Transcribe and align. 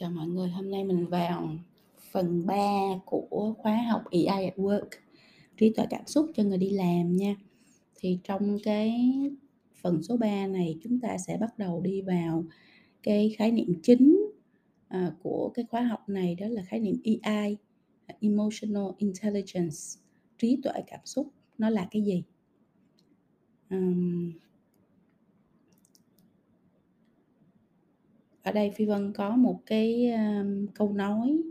Chào 0.00 0.10
mọi 0.10 0.26
người, 0.28 0.48
hôm 0.48 0.70
nay 0.70 0.84
mình 0.84 1.06
vào 1.06 1.50
phần 2.10 2.46
3 2.46 2.56
của 3.04 3.54
khóa 3.58 3.76
học 3.90 4.02
EI 4.10 4.26
at 4.26 4.56
Work. 4.56 4.88
Trí 5.56 5.72
tuệ 5.72 5.86
cảm 5.90 6.06
xúc 6.06 6.30
cho 6.34 6.42
người 6.42 6.58
đi 6.58 6.70
làm 6.70 7.16
nha. 7.16 7.34
Thì 8.00 8.18
trong 8.24 8.58
cái 8.64 9.10
phần 9.82 10.02
số 10.02 10.16
3 10.16 10.46
này 10.46 10.78
chúng 10.82 11.00
ta 11.00 11.18
sẽ 11.26 11.36
bắt 11.40 11.58
đầu 11.58 11.80
đi 11.80 12.02
vào 12.02 12.44
cái 13.02 13.34
khái 13.38 13.52
niệm 13.52 13.74
chính 13.82 14.30
à, 14.88 15.12
của 15.22 15.50
cái 15.54 15.64
khóa 15.70 15.82
học 15.82 16.08
này 16.08 16.34
đó 16.34 16.46
là 16.48 16.62
khái 16.62 16.80
niệm 16.80 17.00
EI 17.04 17.56
Emotional 18.20 18.86
Intelligence 18.98 19.76
trí 20.38 20.58
tuệ 20.62 20.82
cảm 20.86 21.00
xúc. 21.04 21.28
Nó 21.58 21.70
là 21.70 21.88
cái 21.90 22.02
gì? 22.02 22.22
Um, 23.70 24.32
ở 28.42 28.52
đây 28.52 28.70
phi 28.70 28.84
vân 28.84 29.12
có 29.12 29.36
một 29.36 29.60
cái 29.66 30.12
um, 30.12 30.66
câu 30.74 30.92
nói 30.92 31.42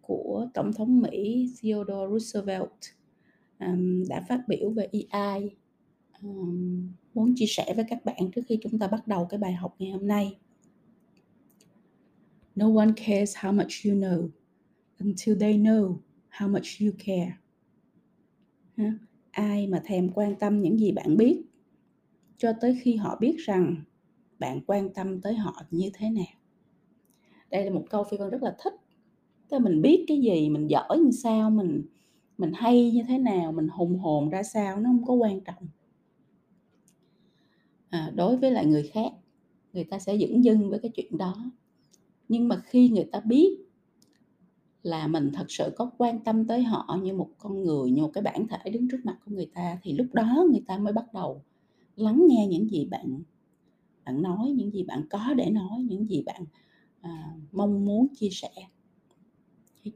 của 0.00 0.48
tổng 0.54 0.72
thống 0.72 1.00
mỹ 1.00 1.50
theodore 1.62 2.06
roosevelt 2.10 2.70
um, 3.60 4.04
đã 4.08 4.24
phát 4.28 4.48
biểu 4.48 4.70
về 4.70 4.88
ai 5.10 5.56
um, 6.22 6.92
muốn 7.14 7.34
chia 7.36 7.46
sẻ 7.48 7.72
với 7.76 7.84
các 7.88 8.04
bạn 8.04 8.30
trước 8.34 8.42
khi 8.48 8.58
chúng 8.62 8.78
ta 8.78 8.86
bắt 8.86 9.08
đầu 9.08 9.24
cái 9.24 9.38
bài 9.38 9.52
học 9.52 9.74
ngày 9.78 9.90
hôm 9.90 10.06
nay 10.06 10.38
no 12.56 12.76
one 12.76 12.92
cares 12.96 13.36
how 13.36 13.52
much 13.52 13.72
you 13.84 13.94
know 13.94 14.28
until 14.98 15.38
they 15.40 15.58
know 15.58 15.96
how 16.30 16.48
much 16.48 16.80
you 16.80 16.90
care 17.06 17.32
huh? 18.76 18.94
ai 19.30 19.66
mà 19.66 19.82
thèm 19.84 20.08
quan 20.14 20.34
tâm 20.38 20.62
những 20.62 20.78
gì 20.78 20.92
bạn 20.92 21.16
biết 21.16 21.42
cho 22.36 22.52
tới 22.60 22.78
khi 22.82 22.96
họ 22.96 23.18
biết 23.20 23.36
rằng 23.38 23.76
bạn 24.40 24.60
quan 24.66 24.94
tâm 24.94 25.20
tới 25.20 25.34
họ 25.34 25.62
như 25.70 25.90
thế 25.94 26.10
nào? 26.10 26.40
Đây 27.50 27.64
là 27.64 27.70
một 27.70 27.84
câu 27.90 28.04
phi 28.04 28.16
vân 28.16 28.30
rất 28.30 28.42
là 28.42 28.56
thích. 28.58 28.74
Tức 29.48 29.56
là 29.56 29.64
mình 29.64 29.82
biết 29.82 30.04
cái 30.08 30.20
gì 30.20 30.48
mình 30.48 30.70
giỏi 30.70 30.98
như 30.98 31.10
sao 31.10 31.50
mình 31.50 31.82
mình 32.38 32.52
hay 32.54 32.90
như 32.90 33.02
thế 33.08 33.18
nào 33.18 33.52
mình 33.52 33.68
hùng 33.68 33.98
hồn 33.98 34.30
ra 34.30 34.42
sao 34.42 34.80
nó 34.80 34.90
không 34.90 35.04
có 35.04 35.14
quan 35.14 35.40
trọng. 35.40 35.68
À, 37.90 38.12
đối 38.14 38.36
với 38.36 38.50
lại 38.50 38.66
người 38.66 38.82
khác 38.82 39.12
người 39.72 39.84
ta 39.84 39.98
sẽ 39.98 40.18
dững 40.18 40.44
dưng 40.44 40.70
với 40.70 40.78
cái 40.78 40.90
chuyện 40.94 41.18
đó. 41.18 41.34
Nhưng 42.28 42.48
mà 42.48 42.62
khi 42.64 42.88
người 42.88 43.04
ta 43.04 43.20
biết 43.20 43.58
là 44.82 45.06
mình 45.06 45.30
thật 45.34 45.46
sự 45.48 45.72
có 45.76 45.90
quan 45.98 46.24
tâm 46.24 46.46
tới 46.46 46.62
họ 46.62 46.98
như 47.02 47.14
một 47.14 47.28
con 47.38 47.62
người 47.62 47.90
như 47.90 48.02
một 48.02 48.10
cái 48.14 48.22
bản 48.22 48.46
thể 48.48 48.70
đứng 48.70 48.88
trước 48.90 49.00
mặt 49.04 49.18
của 49.24 49.32
người 49.32 49.50
ta 49.54 49.78
thì 49.82 49.92
lúc 49.92 50.06
đó 50.12 50.44
người 50.50 50.62
ta 50.66 50.78
mới 50.78 50.92
bắt 50.92 51.04
đầu 51.14 51.42
lắng 51.96 52.26
nghe 52.28 52.46
những 52.46 52.70
gì 52.70 52.84
bạn 52.84 53.22
bạn 54.04 54.22
nói 54.22 54.50
những 54.50 54.70
gì 54.70 54.82
bạn 54.82 55.02
có 55.10 55.34
để 55.36 55.50
nói 55.50 55.82
những 55.88 56.10
gì 56.10 56.22
bạn 56.26 56.44
à, 57.00 57.36
mong 57.52 57.84
muốn 57.84 58.06
chia 58.14 58.30
sẻ. 58.30 58.50
Thì, 59.82 59.92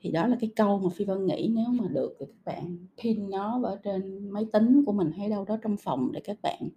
thì 0.00 0.10
đó 0.10 0.26
là 0.26 0.36
cái 0.40 0.50
câu 0.56 0.78
mà 0.78 0.90
phi 0.94 1.04
vân 1.04 1.26
nghĩ 1.26 1.50
nếu 1.54 1.66
mà 1.68 1.88
được 1.88 2.16
thì 2.20 2.26
các 2.26 2.44
bạn 2.44 2.86
pin 3.02 3.30
nó 3.30 3.60
ở 3.62 3.80
trên 3.84 4.30
máy 4.30 4.46
tính 4.52 4.82
của 4.86 4.92
mình 4.92 5.10
hay 5.16 5.28
đâu 5.28 5.44
đó 5.44 5.56
trong 5.62 5.76
phòng 5.76 6.12
để 6.12 6.20
các 6.24 6.38
bạn 6.42 6.68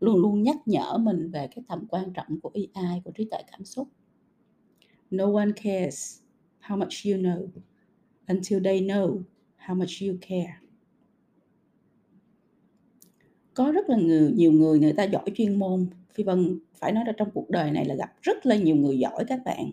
luôn 0.00 0.16
luôn 0.16 0.42
nhắc 0.42 0.56
nhở 0.66 0.98
mình 0.98 1.30
về 1.30 1.48
cái 1.54 1.64
tầm 1.68 1.86
quan 1.88 2.12
trọng 2.12 2.40
của 2.40 2.50
AI 2.74 3.00
của 3.04 3.10
trí 3.10 3.24
tuệ 3.24 3.42
cảm 3.52 3.64
xúc. 3.64 3.88
No 5.10 5.32
one 5.32 5.52
cares 5.64 6.20
how 6.60 6.76
much 6.76 7.06
you 7.06 7.22
know 7.22 7.46
until 8.26 8.64
they 8.64 8.80
know 8.80 9.22
how 9.66 9.74
much 9.74 10.02
you 10.02 10.16
care 10.20 10.67
có 13.58 13.72
rất 13.72 13.90
là 13.90 13.96
người, 13.96 14.32
nhiều 14.32 14.52
người 14.52 14.78
người 14.78 14.92
ta 14.92 15.04
giỏi 15.04 15.24
chuyên 15.34 15.58
môn. 15.58 15.86
Phi 16.14 16.24
vân 16.24 16.58
phải 16.74 16.92
nói 16.92 17.04
là 17.06 17.12
trong 17.12 17.30
cuộc 17.34 17.50
đời 17.50 17.70
này 17.70 17.84
là 17.84 17.94
gặp 17.94 18.12
rất 18.22 18.46
là 18.46 18.56
nhiều 18.56 18.76
người 18.76 18.98
giỏi 18.98 19.24
các 19.28 19.40
bạn. 19.44 19.70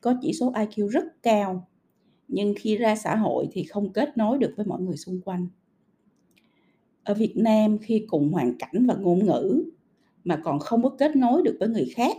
Có 0.00 0.14
chỉ 0.22 0.32
số 0.32 0.52
IQ 0.52 0.88
rất 0.88 1.04
cao 1.22 1.66
nhưng 2.28 2.54
khi 2.58 2.76
ra 2.76 2.96
xã 2.96 3.16
hội 3.16 3.48
thì 3.52 3.64
không 3.64 3.92
kết 3.92 4.16
nối 4.16 4.38
được 4.38 4.54
với 4.56 4.66
mọi 4.66 4.80
người 4.80 4.96
xung 4.96 5.20
quanh. 5.20 5.48
Ở 7.02 7.14
Việt 7.14 7.36
Nam 7.36 7.78
khi 7.78 8.04
cùng 8.08 8.32
hoàn 8.32 8.58
cảnh 8.58 8.86
và 8.86 8.94
ngôn 8.94 9.26
ngữ 9.26 9.64
mà 10.24 10.40
còn 10.44 10.58
không 10.58 10.82
có 10.82 10.88
kết 10.88 11.16
nối 11.16 11.42
được 11.42 11.56
với 11.60 11.68
người 11.68 11.86
khác 11.94 12.16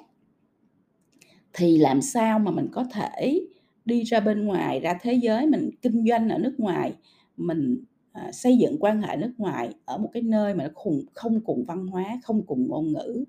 thì 1.53 1.77
làm 1.77 2.01
sao 2.01 2.39
mà 2.39 2.51
mình 2.51 2.67
có 2.71 2.85
thể 2.91 3.45
đi 3.85 4.03
ra 4.03 4.19
bên 4.19 4.45
ngoài 4.45 4.79
ra 4.79 4.97
thế 5.01 5.13
giới 5.13 5.47
mình 5.47 5.69
kinh 5.81 6.05
doanh 6.09 6.29
ở 6.29 6.37
nước 6.37 6.55
ngoài 6.57 6.93
mình 7.37 7.83
à, 8.13 8.31
xây 8.31 8.57
dựng 8.57 8.77
quan 8.79 9.01
hệ 9.01 9.17
nước 9.17 9.33
ngoài 9.37 9.73
ở 9.85 9.97
một 9.97 10.09
cái 10.13 10.23
nơi 10.23 10.53
mà 10.53 10.63
nó 10.63 10.69
cùng 10.73 11.01
không 11.13 11.41
cùng 11.41 11.63
văn 11.67 11.87
hóa 11.87 12.19
không 12.23 12.45
cùng 12.45 12.67
ngôn 12.67 12.93
ngữ 12.93 13.25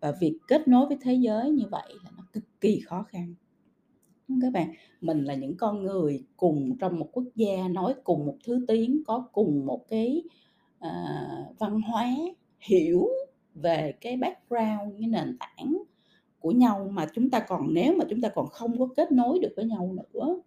và 0.00 0.12
việc 0.20 0.38
kết 0.48 0.68
nối 0.68 0.86
với 0.86 0.96
thế 1.00 1.14
giới 1.14 1.50
như 1.50 1.64
vậy 1.70 1.92
là 2.04 2.10
nó 2.16 2.22
cực 2.32 2.44
kỳ 2.60 2.80
khó 2.80 3.02
khăn. 3.02 3.34
Các 4.42 4.52
bạn? 4.52 4.72
Mình 5.00 5.24
là 5.24 5.34
những 5.34 5.56
con 5.56 5.82
người 5.82 6.24
cùng 6.36 6.78
trong 6.78 6.98
một 6.98 7.08
quốc 7.12 7.24
gia 7.34 7.68
nói 7.68 7.94
cùng 8.04 8.26
một 8.26 8.36
thứ 8.44 8.64
tiếng 8.68 9.02
có 9.06 9.28
cùng 9.32 9.66
một 9.66 9.88
cái 9.88 10.22
à, 10.78 11.16
văn 11.58 11.80
hóa 11.80 12.06
hiểu 12.60 13.08
về 13.54 13.94
cái 14.00 14.16
background 14.16 14.94
cái 14.98 15.08
nền 15.08 15.36
tảng 15.38 15.82
của 16.40 16.50
nhau 16.50 16.88
mà 16.92 17.06
chúng 17.14 17.30
ta 17.30 17.40
còn 17.40 17.74
nếu 17.74 17.94
mà 17.98 18.04
chúng 18.10 18.20
ta 18.20 18.28
còn 18.28 18.46
không 18.46 18.78
có 18.78 18.88
kết 18.96 19.12
nối 19.12 19.38
được 19.38 19.52
với 19.56 19.64
nhau 19.64 19.96
nữa 20.12 20.40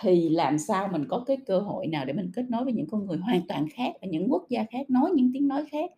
thì 0.00 0.28
làm 0.28 0.58
sao 0.58 0.88
mình 0.92 1.04
có 1.08 1.24
cái 1.26 1.36
cơ 1.46 1.58
hội 1.58 1.86
nào 1.86 2.04
để 2.04 2.12
mình 2.12 2.30
kết 2.34 2.44
nối 2.48 2.64
với 2.64 2.72
những 2.72 2.86
con 2.86 3.06
người 3.06 3.18
hoàn 3.18 3.40
toàn 3.48 3.66
khác 3.68 3.92
ở 4.00 4.08
những 4.08 4.26
quốc 4.32 4.46
gia 4.48 4.64
khác, 4.70 4.90
nói 4.90 5.10
những 5.14 5.30
tiếng 5.34 5.48
nói 5.48 5.64
khác 5.70 5.90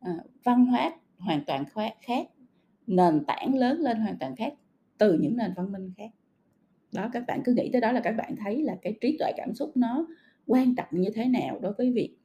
ờ, 0.00 0.12
văn 0.44 0.66
hóa 0.66 0.92
hoàn 1.18 1.44
toàn 1.46 1.64
khác, 2.00 2.26
nền 2.86 3.24
tảng 3.26 3.54
lớn 3.54 3.80
lên 3.80 4.00
hoàn 4.00 4.16
toàn 4.20 4.36
khác 4.36 4.54
từ 4.98 5.18
những 5.18 5.36
nền 5.36 5.50
văn 5.56 5.72
minh 5.72 5.92
khác? 5.96 6.10
Đó, 6.92 7.10
các 7.12 7.24
bạn 7.26 7.40
cứ 7.44 7.54
nghĩ 7.56 7.70
tới 7.72 7.80
đó 7.80 7.92
là 7.92 8.00
các 8.00 8.12
bạn 8.12 8.36
thấy 8.36 8.62
là 8.62 8.76
cái 8.82 8.94
trí 9.00 9.16
tuệ 9.18 9.32
cảm 9.36 9.54
xúc 9.54 9.72
nó 9.74 10.06
quan 10.46 10.74
trọng 10.74 10.88
như 10.90 11.10
thế 11.14 11.24
nào 11.24 11.58
đối 11.62 11.72
với 11.72 11.92
việc 11.92 12.16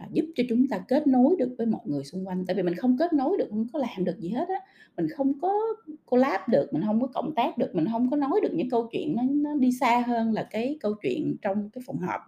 à, 0.00 0.08
giúp 0.12 0.24
cho 0.34 0.44
chúng 0.48 0.68
ta 0.68 0.78
kết 0.88 1.06
nối 1.06 1.36
được 1.38 1.54
với 1.58 1.66
mọi 1.66 1.80
người 1.84 2.04
xung 2.04 2.28
quanh. 2.28 2.44
Tại 2.46 2.56
vì 2.56 2.62
mình 2.62 2.74
không 2.74 2.96
kết 2.98 3.12
nối 3.12 3.38
được 3.38 3.46
không 3.50 3.66
có 3.72 3.78
làm 3.78 4.04
được 4.04 4.18
gì 4.18 4.28
hết 4.28 4.48
á. 4.48 4.60
Mình 4.96 5.08
không 5.16 5.40
có 5.40 5.52
collab 6.06 6.40
được 6.48 6.68
mình 6.72 6.82
không 6.86 7.00
có 7.00 7.06
cộng 7.06 7.34
tác 7.34 7.58
được 7.58 7.74
mình 7.74 7.86
không 7.92 8.10
có 8.10 8.16
nói 8.16 8.40
được 8.42 8.52
những 8.52 8.70
câu 8.70 8.88
chuyện 8.92 9.16
nó, 9.16 9.22
nó 9.30 9.54
đi 9.54 9.72
xa 9.72 10.04
hơn 10.06 10.32
là 10.32 10.48
cái 10.50 10.76
câu 10.80 10.94
chuyện 11.02 11.36
trong 11.42 11.70
cái 11.70 11.82
phòng 11.86 11.98
họp. 11.98 12.20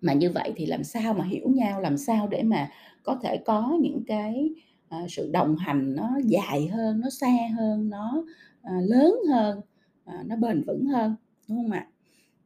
Mà 0.00 0.12
như 0.12 0.30
vậy 0.30 0.52
thì 0.56 0.66
làm 0.66 0.84
sao 0.84 1.14
mà 1.14 1.24
hiểu 1.24 1.48
nhau 1.48 1.80
làm 1.80 1.96
sao 1.98 2.28
để 2.28 2.42
mà 2.42 2.70
có 3.02 3.18
thể 3.22 3.36
có 3.36 3.78
những 3.80 4.02
cái 4.06 4.50
à, 4.88 5.06
sự 5.08 5.30
đồng 5.32 5.56
hành 5.56 5.94
nó 5.94 6.10
dài 6.24 6.66
hơn 6.66 7.00
nó 7.00 7.10
xa 7.10 7.36
hơn 7.58 7.90
nó 7.90 8.24
à, 8.62 8.72
lớn 8.80 9.14
hơn 9.28 9.60
à, 10.04 10.22
nó 10.26 10.36
bền 10.36 10.62
vững 10.66 10.86
hơn 10.86 11.14
đúng 11.48 11.58
không 11.58 11.70
ạ? 11.70 11.86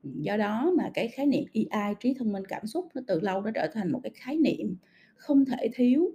Do 0.02 0.36
đó 0.36 0.72
mà 0.76 0.90
cái 0.94 1.08
khái 1.08 1.26
niệm 1.26 1.44
EI 1.52 1.94
trí 2.00 2.14
thông 2.14 2.32
minh 2.32 2.42
cảm 2.48 2.66
xúc 2.66 2.88
nó 2.94 3.02
từ 3.06 3.20
lâu 3.20 3.42
đã 3.42 3.50
trở 3.54 3.66
thành 3.72 3.92
một 3.92 4.00
cái 4.02 4.12
khái 4.14 4.36
niệm 4.36 4.76
không 5.16 5.44
thể 5.44 5.70
thiếu 5.74 6.10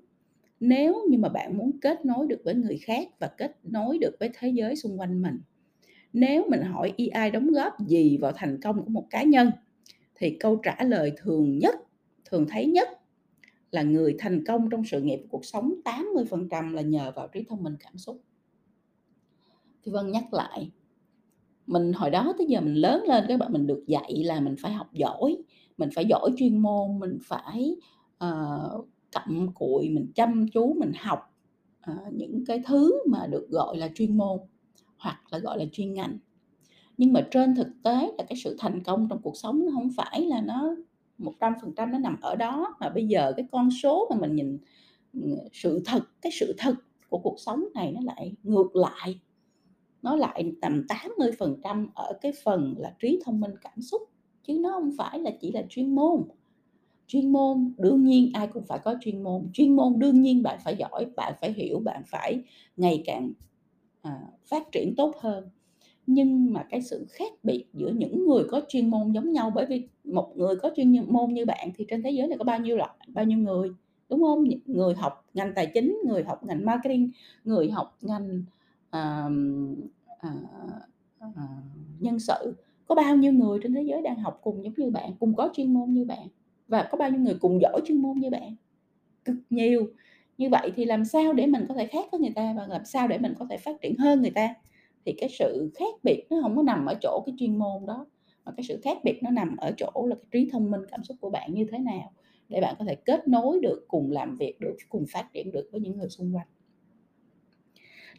nếu 0.60 1.06
như 1.10 1.18
mà 1.18 1.30
bạn 1.30 1.58
muốn 1.58 1.80
kết 1.80 2.06
nối 2.06 2.28
được 2.28 2.42
với 2.44 2.54
người 2.54 2.78
khác 2.78 3.08
và 3.20 3.28
kết 3.38 3.58
nối 3.64 3.98
được 3.98 4.16
với 4.20 4.30
thế 4.40 4.50
giới 4.50 4.76
xung 4.76 5.00
quanh 5.00 5.22
mình 5.22 5.40
nếu 6.14 6.46
mình 6.50 6.62
hỏi 6.62 6.94
EI 6.98 7.32
đóng 7.32 7.52
góp 7.52 7.88
gì 7.88 8.18
vào 8.18 8.32
thành 8.36 8.62
công 8.62 8.84
của 8.84 8.90
một 8.90 9.08
cá 9.10 9.24
nhân 9.24 9.52
thì 10.16 10.38
câu 10.40 10.56
trả 10.56 10.84
lời 10.84 11.12
thường 11.18 11.60
nhất 11.60 11.76
thường 12.26 12.46
thấy 12.50 12.66
nhất 12.66 12.90
là 13.72 13.82
người 13.82 14.16
thành 14.20 14.46
công 14.46 14.70
trong 14.70 14.86
sự 14.86 15.02
nghiệp 15.02 15.20
cuộc 15.30 15.46
sống 15.46 15.74
80% 15.86 16.74
là 16.74 16.82
nhờ 16.82 17.12
vào 17.16 17.28
trí 17.28 17.44
thông 17.50 17.64
minh 17.64 17.76
cảm 17.80 17.98
xúc. 17.98 18.22
Thì 19.84 19.92
Vân 19.92 20.12
nhắc 20.12 20.34
lại, 20.34 20.72
mình 21.68 21.94
hồi 21.94 22.10
đó 22.10 22.34
tới 22.38 22.48
giờ 22.48 22.62
mình 22.62 22.74
lớn 22.74 23.04
lên 23.08 23.26
các 23.28 23.40
bạn 23.40 23.54
mình 23.54 23.68
được 23.68 23.84
dạy 23.88 24.24
là 24.24 24.40
mình 24.40 24.56
phải 24.60 24.74
học 24.74 24.94
giỏi, 24.94 25.38
mình 25.78 25.90
phải 25.96 26.06
giỏi 26.06 26.32
chuyên 26.38 26.58
môn, 26.58 27.00
mình 27.00 27.18
phải 27.24 27.76
ờ, 28.18 28.70
uh, 28.80 28.88
cặm 29.12 29.48
cụi, 29.54 29.90
mình 29.90 30.12
chăm 30.16 30.48
chú, 30.48 30.76
mình 30.80 30.92
học 31.00 31.20
uh, 31.92 32.14
những 32.14 32.46
cái 32.46 32.62
thứ 32.66 32.94
mà 33.08 33.28
được 33.28 33.48
gọi 33.50 33.78
là 33.78 33.90
chuyên 33.96 34.18
môn 34.18 34.40
hoặc 34.98 35.22
là 35.32 35.40
gọi 35.40 35.60
là 35.60 35.66
chuyên 35.72 35.94
ngành. 35.94 36.18
Nhưng 36.98 37.14
mà 37.14 37.28
trên 37.32 37.56
thực 37.56 37.68
tế 37.84 38.12
là 38.18 38.24
cái 38.30 38.38
sự 38.44 38.56
thành 38.60 38.84
công 38.84 39.08
trong 39.10 39.22
cuộc 39.22 39.38
sống 39.38 39.66
nó 39.66 39.72
không 39.72 39.90
phải 39.96 40.22
là 40.22 40.42
nó 40.42 40.76
100% 41.20 41.92
nó 41.92 41.98
nằm 41.98 42.18
ở 42.22 42.36
đó 42.36 42.76
mà 42.80 42.90
bây 42.90 43.08
giờ 43.08 43.34
cái 43.38 43.46
con 43.52 43.70
số 43.72 44.08
mà 44.10 44.16
mình 44.22 44.36
nhìn 44.36 44.58
ừ, 45.14 45.22
sự 45.54 45.82
thật 45.86 46.04
cái 46.22 46.32
sự 46.40 46.56
thật 46.58 46.76
của 47.10 47.18
cuộc 47.18 47.36
sống 47.40 47.64
này 47.74 47.92
nó 47.92 48.02
lại 48.04 48.34
ngược 48.44 48.76
lại 48.76 49.20
nó 50.06 50.16
lại 50.16 50.54
tầm 50.62 50.86
80% 51.18 51.88
ở 51.96 52.14
cái 52.22 52.32
phần 52.44 52.76
là 52.78 52.94
trí 53.00 53.20
thông 53.26 53.40
minh 53.40 53.52
cảm 53.62 53.82
xúc 53.82 54.02
chứ 54.48 54.60
nó 54.60 54.72
không 54.72 54.92
phải 54.98 55.20
là 55.20 55.32
chỉ 55.42 55.52
là 55.52 55.64
chuyên 55.70 55.96
môn. 55.96 56.22
Chuyên 57.08 57.32
môn 57.32 57.74
đương 57.78 58.04
nhiên 58.04 58.32
ai 58.34 58.48
cũng 58.48 58.64
phải 58.66 58.80
có 58.84 58.96
chuyên 59.02 59.24
môn 59.24 59.50
chuyên 59.54 59.76
môn 59.76 60.00
đương 60.00 60.22
nhiên 60.22 60.44
bạn 60.44 60.60
phải 60.64 60.76
giỏi 60.76 61.06
bạn 61.16 61.34
phải 61.42 61.54
hiểu 61.54 61.80
bạn 61.80 62.04
phải 62.06 62.42
ngày 62.78 63.04
càng 63.06 63.32
à, 64.02 64.22
phát 64.46 64.72
triển 64.72 64.94
tốt 64.98 65.16
hơn. 65.20 65.50
Nhưng 66.08 66.54
mà 66.54 66.66
cái 66.70 66.82
sự 66.82 67.06
khác 67.10 67.32
biệt 67.44 67.66
giữa 67.74 67.90
những 67.90 68.28
người 68.28 68.44
có 68.52 68.62
chuyên 68.70 68.90
môn 68.90 69.12
giống 69.12 69.32
nhau 69.32 69.52
bởi 69.56 69.66
vì 69.66 69.88
một 70.04 70.34
người 70.36 70.56
có 70.56 70.72
chuyên 70.76 71.06
môn 71.08 71.34
như 71.34 71.46
bạn 71.46 71.72
thì 71.76 71.86
trên 71.90 72.04
thế 72.04 72.12
giới 72.12 72.28
này 72.28 72.38
có 72.38 72.44
bao 72.44 72.60
nhiêu 72.60 72.78
loại 72.78 72.96
bao 73.08 73.26
nhiêu 73.26 73.38
người 73.38 73.70
đúng 74.10 74.22
không? 74.22 74.44
Người 74.66 74.94
học 74.94 75.26
ngành 75.34 75.54
tài 75.56 75.72
chính 75.74 75.98
người 76.06 76.24
học 76.24 76.44
ngành 76.44 76.66
marketing 76.66 77.12
người 77.44 77.72
học 77.72 77.98
ngành 78.02 78.44
à, 78.90 79.28
à, 80.20 80.30
à, 81.20 81.48
nhân 82.00 82.20
sự, 82.20 82.56
có 82.86 82.96
bao 82.96 83.16
nhiêu 83.16 83.34
người 83.34 83.60
trên 83.64 83.74
thế 83.74 83.82
giới 83.82 84.02
đang 84.02 84.20
học 84.20 84.40
cùng 84.44 84.64
giống 84.64 84.74
như 84.78 84.92
bạn, 84.92 85.12
cùng 85.20 85.36
có 85.36 85.50
chuyên 85.54 85.74
môn 85.74 85.94
như 85.94 86.06
bạn 86.06 86.28
và 86.68 86.88
có 86.92 86.98
bao 86.98 87.10
nhiêu 87.10 87.20
người 87.20 87.38
cùng 87.40 87.60
giỏi 87.62 87.82
chuyên 87.86 87.98
môn 88.02 88.18
như 88.20 88.30
bạn? 88.30 88.56
Cực 89.26 89.36
nhiều. 89.50 89.88
Như 90.38 90.50
vậy 90.50 90.72
thì 90.76 90.86
làm 90.86 91.06
sao 91.06 91.34
để 91.34 91.48
mình 91.48 91.66
có 91.70 91.76
thể 91.76 91.86
khác 91.88 92.06
với 92.12 92.20
người 92.22 92.34
ta 92.36 92.54
và 92.58 92.68
làm 92.68 92.86
sao 92.86 93.08
để 93.08 93.18
mình 93.18 93.34
có 93.40 93.46
thể 93.50 93.58
phát 93.58 93.82
triển 93.82 93.98
hơn 93.98 94.22
người 94.22 94.32
ta? 94.32 94.54
Thì 95.06 95.14
cái 95.18 95.30
sự 95.40 95.72
khác 95.76 95.94
biệt 96.04 96.26
nó 96.30 96.38
không 96.42 96.56
có 96.56 96.64
nằm 96.64 96.86
ở 96.86 96.96
chỗ 97.02 97.24
cái 97.26 97.36
chuyên 97.38 97.58
môn 97.58 97.86
đó, 97.86 98.06
mà 98.46 98.52
cái 98.58 98.64
sự 98.64 98.80
khác 98.84 98.98
biệt 99.04 99.20
nó 99.24 99.30
nằm 99.32 99.58
ở 99.58 99.72
chỗ 99.78 100.06
là 100.08 100.16
cái 100.16 100.26
trí 100.32 100.50
thông 100.52 100.72
minh 100.72 100.82
cảm 100.92 101.04
xúc 101.04 101.18
của 101.22 101.30
bạn 101.30 101.54
như 101.54 101.66
thế 101.72 101.78
nào 101.78 102.12
để 102.50 102.62
bạn 102.62 102.76
có 102.80 102.86
thể 102.86 102.96
kết 102.96 103.28
nối 103.28 103.60
được, 103.62 103.86
cùng 103.88 104.12
làm 104.12 104.36
việc 104.36 104.56
được, 104.60 104.76
cùng 104.90 105.06
phát 105.12 105.30
triển 105.34 105.52
được 105.52 105.70
với 105.72 105.82
những 105.82 105.98
người 105.98 106.10
xung 106.10 106.36
quanh. 106.36 106.48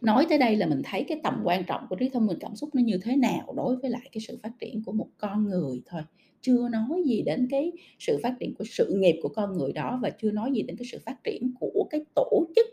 Nói 0.01 0.27
tới 0.29 0.39
đây 0.39 0.57
là 0.57 0.67
mình 0.67 0.83
thấy 0.85 1.05
cái 1.09 1.21
tầm 1.23 1.41
quan 1.45 1.65
trọng 1.65 1.87
của 1.91 1.97
trí 1.97 2.09
thông 2.09 2.27
minh 2.27 2.39
cảm 2.41 2.57
xúc 2.57 2.75
nó 2.75 2.83
như 2.83 2.99
thế 3.03 3.17
nào 3.17 3.53
đối 3.57 3.77
với 3.77 3.91
lại 3.91 4.09
cái 4.13 4.21
sự 4.21 4.39
phát 4.43 4.53
triển 4.59 4.83
của 4.85 4.93
một 4.93 5.09
con 5.19 5.49
người 5.49 5.83
thôi, 5.87 6.03
chưa 6.41 6.69
nói 6.69 7.03
gì 7.07 7.23
đến 7.23 7.49
cái 7.51 7.73
sự 7.99 8.21
phát 8.23 8.35
triển 8.41 8.55
của 8.55 8.65
sự 8.65 8.95
nghiệp 8.99 9.21
của 9.23 9.29
con 9.29 9.59
người 9.59 9.73
đó 9.73 9.99
và 10.03 10.11
chưa 10.11 10.31
nói 10.31 10.53
gì 10.55 10.63
đến 10.63 10.77
cái 10.77 10.87
sự 10.93 10.99
phát 11.07 11.25
triển 11.25 11.53
của 11.61 11.87
cái 11.91 12.01
tổ 12.15 12.47
chức, 12.57 12.67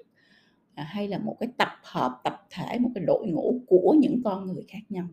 à, 0.73 0.83
hay 0.83 1.07
là 1.07 1.17
một 1.19 1.37
cái 1.39 1.49
tập 1.57 1.69
hợp, 1.83 2.21
tập 2.23 2.47
thể, 2.49 2.79
một 2.79 2.89
cái 2.95 3.03
đội 3.07 3.27
ngũ 3.27 3.61
của 3.67 3.95
những 3.99 4.21
con 4.23 4.47
người 4.47 4.63
khác 4.67 4.81
nhau. 4.89 5.07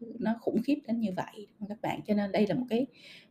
Nó 0.00 0.34
khủng 0.40 0.62
khiếp 0.64 0.78
đến 0.86 1.00
như 1.00 1.10
vậy, 1.16 1.46
các 1.68 1.82
bạn? 1.82 2.00
Cho 2.06 2.14
nên 2.14 2.32
đây 2.32 2.46
là 2.46 2.54
một 2.54 2.66
cái 2.68 2.86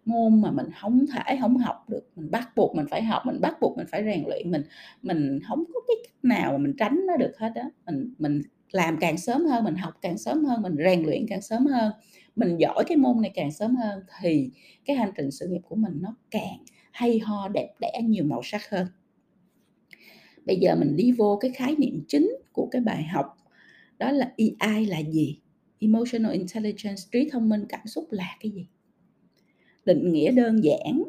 môn 0.06 0.42
mà 0.42 0.52
mình 0.52 0.66
không 0.82 1.06
thể 1.08 1.38
không 1.42 1.58
học 1.58 1.90
được, 1.90 2.10
mình 2.16 2.32
bắt 2.32 2.50
buộc 2.56 2.76
mình 2.76 2.86
phải 2.90 3.04
học, 3.04 3.22
mình 3.26 3.42
bắt 3.42 3.56
buộc 3.62 3.78
mình 3.78 3.88
phải 3.92 4.04
rèn 4.04 4.24
luyện, 4.28 4.52
mình 4.52 4.64
mình 5.02 5.40
không 5.48 5.64
có 5.74 5.80
cái 5.88 5.96
cách 6.04 6.26
nào 6.26 6.52
mà 6.52 6.58
mình 6.58 6.74
tránh 6.78 7.02
nó 7.08 7.18
được 7.18 7.32
hết 7.38 7.52
á. 7.56 7.70
Mình 7.86 8.14
mình 8.18 8.42
làm 8.72 8.98
càng 9.00 9.18
sớm 9.18 9.46
hơn, 9.46 9.64
mình 9.64 9.76
học 9.76 9.94
càng 10.02 10.18
sớm 10.18 10.46
hơn, 10.46 10.62
mình 10.62 10.76
rèn 10.86 11.04
luyện 11.04 11.26
càng 11.30 11.42
sớm 11.42 11.66
hơn, 11.66 11.92
mình 12.36 12.58
giỏi 12.58 12.84
cái 12.88 12.98
môn 12.98 13.22
này 13.22 13.32
càng 13.36 13.52
sớm 13.52 13.76
hơn 13.76 14.04
thì 14.22 14.50
cái 14.86 14.96
hành 14.96 15.12
trình 15.16 15.32
sự 15.32 15.48
nghiệp 15.48 15.62
của 15.70 15.76
mình 15.76 15.94
nó 16.02 16.16
càng 16.32 16.58
hay 16.92 17.20
ho, 17.20 17.48
đẹp 17.48 17.74
đẽ, 17.80 18.02
nhiều 18.04 18.24
màu 18.26 18.42
sắc 18.44 18.62
hơn. 18.70 18.88
Bây 20.46 20.56
giờ 20.56 20.76
mình 20.76 20.96
đi 20.96 21.12
vô 21.12 21.38
cái 21.42 21.52
khái 21.52 21.76
niệm 21.76 22.04
chính 22.08 22.32
của 22.54 22.68
cái 22.72 22.82
bài 22.82 23.04
học, 23.04 23.38
đó 23.98 24.12
là 24.12 24.34
EI 24.38 24.86
là 24.86 25.00
gì? 25.00 25.40
Emotional 25.80 26.32
Intelligence, 26.34 27.02
trí 27.12 27.30
thông 27.32 27.50
minh 27.50 27.66
cảm 27.70 27.88
xúc 27.88 28.08
là 28.12 28.38
cái 28.40 28.52
gì? 28.52 28.68
Định 29.86 30.12
nghĩa 30.14 30.32
đơn 30.32 30.64
giản, 30.64 31.04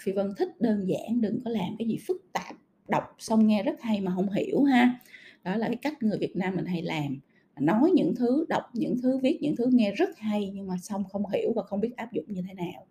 Phi 0.00 0.12
Vân 0.12 0.34
thích 0.38 0.60
đơn 0.60 0.88
giản, 0.88 1.20
đừng 1.20 1.40
có 1.44 1.50
làm 1.50 1.76
cái 1.78 1.88
gì 1.88 1.98
phức 2.06 2.26
tạp, 2.32 2.56
đọc 2.88 3.04
xong 3.18 3.46
nghe 3.46 3.62
rất 3.62 3.80
hay 3.80 4.00
mà 4.00 4.12
không 4.14 4.32
hiểu 4.32 4.62
ha. 4.62 5.00
Đó 5.44 5.56
là 5.56 5.66
cái 5.66 5.76
cách 5.76 6.02
người 6.02 6.18
Việt 6.18 6.36
Nam 6.36 6.56
mình 6.56 6.64
hay 6.64 6.82
làm, 6.82 7.18
nói 7.60 7.90
những 7.94 8.14
thứ, 8.16 8.44
đọc 8.48 8.62
những 8.72 8.96
thứ, 9.02 9.18
viết 9.18 9.38
những 9.40 9.56
thứ 9.56 9.66
nghe 9.72 9.92
rất 9.92 10.18
hay 10.18 10.50
nhưng 10.54 10.66
mà 10.66 10.76
xong 10.82 11.04
không 11.04 11.22
hiểu 11.32 11.52
và 11.56 11.62
không 11.62 11.80
biết 11.80 11.96
áp 11.96 12.12
dụng 12.12 12.24
như 12.28 12.42
thế 12.48 12.54
nào. 12.54 12.86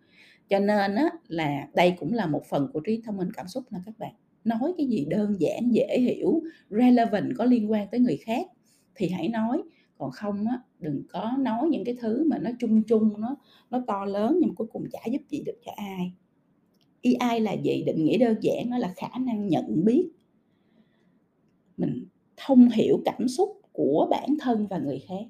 Cho 0.50 0.60
nên 0.60 0.96
á 0.96 1.10
là 1.28 1.68
đây 1.74 1.94
cũng 2.00 2.14
là 2.14 2.26
một 2.26 2.46
phần 2.46 2.70
của 2.74 2.80
trí 2.80 3.02
thông 3.06 3.18
minh 3.18 3.30
cảm 3.34 3.48
xúc 3.48 3.64
nè 3.72 3.80
các 3.86 4.00
bạn. 4.00 4.14
Nói 4.44 4.74
cái 4.78 4.88
gì 4.88 5.06
đơn 5.10 5.36
giản, 5.40 5.74
dễ 5.74 6.00
hiểu, 6.00 6.42
relevant, 6.70 7.32
có 7.38 7.46
liên 7.46 7.72
quan 7.72 7.88
tới 7.92 8.00
người 8.00 8.18
khác 8.18 8.48
thì 8.96 9.10
hãy 9.10 9.28
nói, 9.28 9.62
còn 9.98 10.12
không 10.12 10.46
á, 10.48 10.60
đừng 10.80 11.04
có 11.10 11.32
nói 11.40 11.68
những 11.70 11.84
cái 11.86 11.96
thứ 12.00 12.28
mà 12.30 12.38
nó 12.38 12.50
chung 12.60 12.84
chung, 12.84 13.14
nó 13.18 13.36
nó 13.70 13.84
to 13.88 14.06
lớn 14.06 14.38
nhưng 14.42 14.56
cuối 14.56 14.68
cùng 14.74 14.86
chả 14.92 15.00
giúp 15.12 15.22
gì 15.30 15.44
được 15.46 15.58
cho 15.66 15.72
ai. 15.76 16.12
ai 17.20 17.40
là 17.40 17.54
gì? 17.54 17.84
Định 17.86 18.06
nghĩa 18.06 18.18
đơn 18.18 18.36
giản 18.42 18.70
nó 18.70 18.78
là 18.78 18.94
khả 18.96 19.10
năng 19.20 19.48
nhận 19.48 19.86
biết. 19.86 20.10
Mình 21.78 22.06
thông 22.38 22.70
hiểu 22.70 23.02
cảm 23.06 23.28
xúc 23.28 23.62
của 23.72 24.08
bản 24.12 24.30
thân 24.40 24.68
và 24.68 24.78
người 24.78 25.00
khác. 25.08 25.26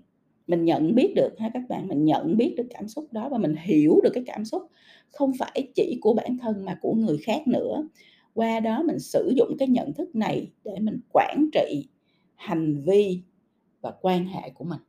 Mình 0.47 0.65
nhận 0.65 0.95
biết 0.95 1.13
được 1.15 1.29
ha 1.39 1.49
các 1.53 1.63
bạn, 1.69 1.87
mình 1.87 2.05
nhận 2.05 2.37
biết 2.37 2.53
được 2.57 2.67
cảm 2.69 2.87
xúc 2.87 3.07
đó 3.11 3.29
và 3.29 3.37
mình 3.37 3.55
hiểu 3.55 3.99
được 4.03 4.09
cái 4.13 4.23
cảm 4.25 4.45
xúc 4.45 4.63
không 5.11 5.31
phải 5.39 5.67
chỉ 5.75 5.97
của 6.01 6.13
bản 6.13 6.37
thân 6.37 6.65
mà 6.65 6.77
của 6.81 6.93
người 6.93 7.17
khác 7.17 7.47
nữa. 7.47 7.87
Qua 8.33 8.59
đó 8.59 8.83
mình 8.83 8.99
sử 8.99 9.33
dụng 9.37 9.55
cái 9.59 9.67
nhận 9.67 9.93
thức 9.93 10.15
này 10.15 10.51
để 10.63 10.79
mình 10.79 10.99
quản 11.13 11.49
trị 11.53 11.87
hành 12.35 12.81
vi 12.85 13.21
và 13.81 13.93
quan 14.01 14.25
hệ 14.25 14.49
của 14.49 14.65
mình. 14.65 14.79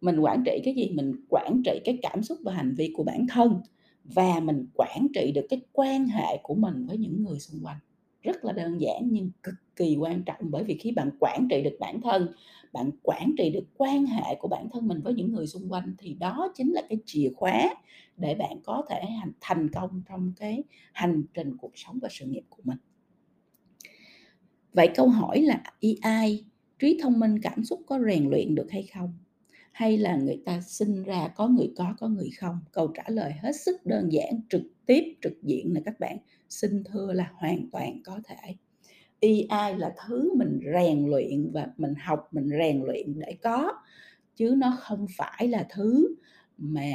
Mình 0.00 0.18
quản 0.18 0.42
trị 0.44 0.60
cái 0.64 0.74
gì? 0.74 0.90
Mình 0.94 1.12
quản 1.28 1.62
trị 1.64 1.80
cái 1.84 1.98
cảm 2.02 2.22
xúc 2.22 2.38
và 2.44 2.52
hành 2.52 2.74
vi 2.74 2.92
của 2.96 3.02
bản 3.02 3.26
thân 3.28 3.60
và 4.04 4.40
mình 4.40 4.66
quản 4.74 5.06
trị 5.14 5.32
được 5.34 5.46
cái 5.48 5.60
quan 5.72 6.06
hệ 6.06 6.38
của 6.42 6.54
mình 6.54 6.86
với 6.86 6.98
những 6.98 7.24
người 7.24 7.38
xung 7.38 7.64
quanh. 7.64 7.78
Rất 8.22 8.44
là 8.44 8.52
đơn 8.52 8.80
giản 8.80 9.08
nhưng 9.10 9.30
cực 9.42 9.54
kỳ 9.76 9.96
quan 9.96 10.22
trọng 10.22 10.40
bởi 10.40 10.64
vì 10.64 10.78
khi 10.78 10.92
bạn 10.92 11.10
quản 11.20 11.48
trị 11.50 11.62
được 11.62 11.76
bản 11.80 12.00
thân, 12.00 12.28
bạn 12.72 12.90
quản 13.02 13.34
trị 13.38 13.50
được 13.50 13.64
quan 13.76 14.06
hệ 14.06 14.34
của 14.38 14.48
bản 14.48 14.68
thân 14.72 14.88
mình 14.88 15.00
với 15.00 15.14
những 15.14 15.32
người 15.32 15.46
xung 15.46 15.72
quanh 15.72 15.94
thì 15.98 16.14
đó 16.14 16.52
chính 16.54 16.72
là 16.72 16.82
cái 16.88 16.98
chìa 17.06 17.30
khóa 17.36 17.74
để 18.16 18.34
bạn 18.34 18.60
có 18.64 18.84
thể 18.88 19.00
thành 19.40 19.68
công 19.72 20.02
trong 20.08 20.32
cái 20.36 20.62
hành 20.92 21.22
trình 21.34 21.56
cuộc 21.56 21.72
sống 21.74 21.98
và 22.02 22.08
sự 22.12 22.26
nghiệp 22.26 22.44
của 22.48 22.62
mình. 22.64 22.78
Vậy 24.72 24.88
câu 24.94 25.08
hỏi 25.08 25.40
là 25.42 25.62
e 25.80 25.90
ai 26.00 26.44
trí 26.78 26.98
thông 27.02 27.20
minh 27.20 27.38
cảm 27.42 27.64
xúc 27.64 27.80
có 27.86 27.98
rèn 28.06 28.30
luyện 28.30 28.54
được 28.54 28.70
hay 28.70 28.88
không? 28.94 29.14
Hay 29.72 29.98
là 29.98 30.16
người 30.16 30.42
ta 30.44 30.60
sinh 30.60 31.02
ra 31.02 31.28
có 31.28 31.48
người 31.48 31.72
có, 31.76 31.94
có 31.98 32.08
người 32.08 32.30
không? 32.38 32.58
Câu 32.72 32.88
trả 32.88 33.04
lời 33.08 33.32
hết 33.42 33.52
sức 33.56 33.86
đơn 33.86 34.12
giản, 34.12 34.40
trực 34.48 34.62
tiếp, 34.86 35.04
trực 35.22 35.42
diện 35.42 35.74
là 35.74 35.80
các 35.84 36.00
bạn. 36.00 36.18
Xin 36.48 36.84
thưa 36.84 37.12
là 37.12 37.30
hoàn 37.34 37.70
toàn 37.70 38.02
có 38.04 38.20
thể. 38.24 38.54
ai 39.48 39.78
là 39.78 39.94
thứ 40.06 40.34
mình 40.36 40.60
rèn 40.74 41.06
luyện 41.06 41.50
và 41.52 41.68
mình 41.76 41.94
học, 42.04 42.28
mình 42.32 42.48
rèn 42.58 42.82
luyện 42.82 43.18
để 43.18 43.36
có, 43.42 43.72
chứ 44.36 44.54
nó 44.58 44.78
không 44.80 45.06
phải 45.16 45.48
là 45.48 45.66
thứ 45.70 46.14
mà 46.58 46.92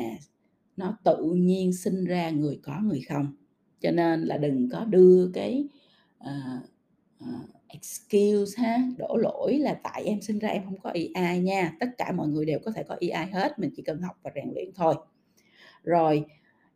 nó 0.78 0.98
tự 1.04 1.34
nhiên 1.34 1.74
sinh 1.74 2.06
ra 2.06 2.30
người 2.30 2.60
có 2.64 2.80
người 2.84 3.02
không. 3.10 3.36
Cho 3.82 3.92
nên 3.92 4.22
là 4.22 4.38
đừng 4.38 4.70
có 4.70 4.86
đưa 4.86 5.32
cái, 5.34 5.68
uh, 6.20 6.64
uh, 7.24 7.50
excuse 7.74 8.62
ha, 8.64 8.78
đổ 8.98 9.18
lỗi 9.18 9.58
là 9.60 9.74
tại 9.84 10.04
em 10.06 10.22
sinh 10.22 10.40
ra 10.40 10.50
em 10.50 10.66
không 10.66 10.80
có 10.80 10.92
EI 10.94 11.40
nha. 11.40 11.74
Tất 11.80 11.88
cả 11.98 12.12
mọi 12.12 12.28
người 12.28 12.46
đều 12.46 12.60
có 12.66 12.72
thể 12.72 12.84
có 12.84 12.96
EI 13.00 13.26
hết, 13.32 13.60
mình 13.60 13.70
chỉ 13.76 13.84
cần 13.84 14.02
học 14.02 14.20
và 14.24 14.32
rèn 14.36 14.52
luyện 14.54 14.70
thôi. 14.76 14.96
Rồi, 15.84 16.26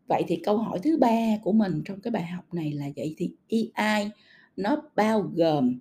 vậy 0.08 0.24
thì 0.28 0.36
câu 0.36 0.58
hỏi 0.58 0.80
thứ 0.84 0.98
ba 0.98 1.38
của 1.44 1.52
mình 1.52 1.82
trong 1.86 2.02
cái 2.02 2.12
bài 2.12 2.26
học 2.26 2.54
này 2.54 2.72
là 2.72 2.86
vậy 2.96 3.16
thì 3.18 3.32
EI 3.48 4.10
nó 4.58 4.82
bao 4.96 5.32
gồm, 5.36 5.80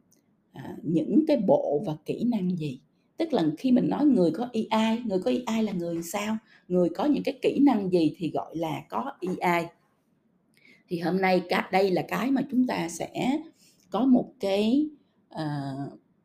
à, 0.53 0.77
những 0.83 1.25
cái 1.27 1.37
bộ 1.37 1.83
và 1.87 1.97
kỹ 2.07 2.25
năng 2.25 2.57
gì? 2.59 2.81
Tức 3.17 3.33
là 3.33 3.45
khi 3.59 3.73
mình 3.73 3.89
nói 3.89 4.05
người 4.05 4.31
có 4.31 4.49
EI, 4.53 5.01
người 5.05 5.19
có 5.19 5.31
EI 5.31 5.63
là 5.63 5.73
người 5.73 6.03
sao? 6.03 6.37
Người 6.69 6.89
có 6.89 7.05
những 7.05 7.23
cái 7.23 7.39
kỹ 7.43 7.59
năng 7.63 7.93
gì 7.93 8.15
thì 8.19 8.31
gọi 8.31 8.57
là 8.57 8.83
có 8.89 9.13
EI? 9.21 9.67
Thì 10.89 10.99
hôm 10.99 11.21
nay 11.21 11.43
đây 11.73 11.91
là 11.91 12.03
cái 12.03 12.31
mà 12.31 12.43
chúng 12.51 12.67
ta 12.67 12.89
sẽ 12.89 13.39
có 13.91 14.05
một 14.05 14.33
cái, 14.41 14.89
À, 15.35 15.73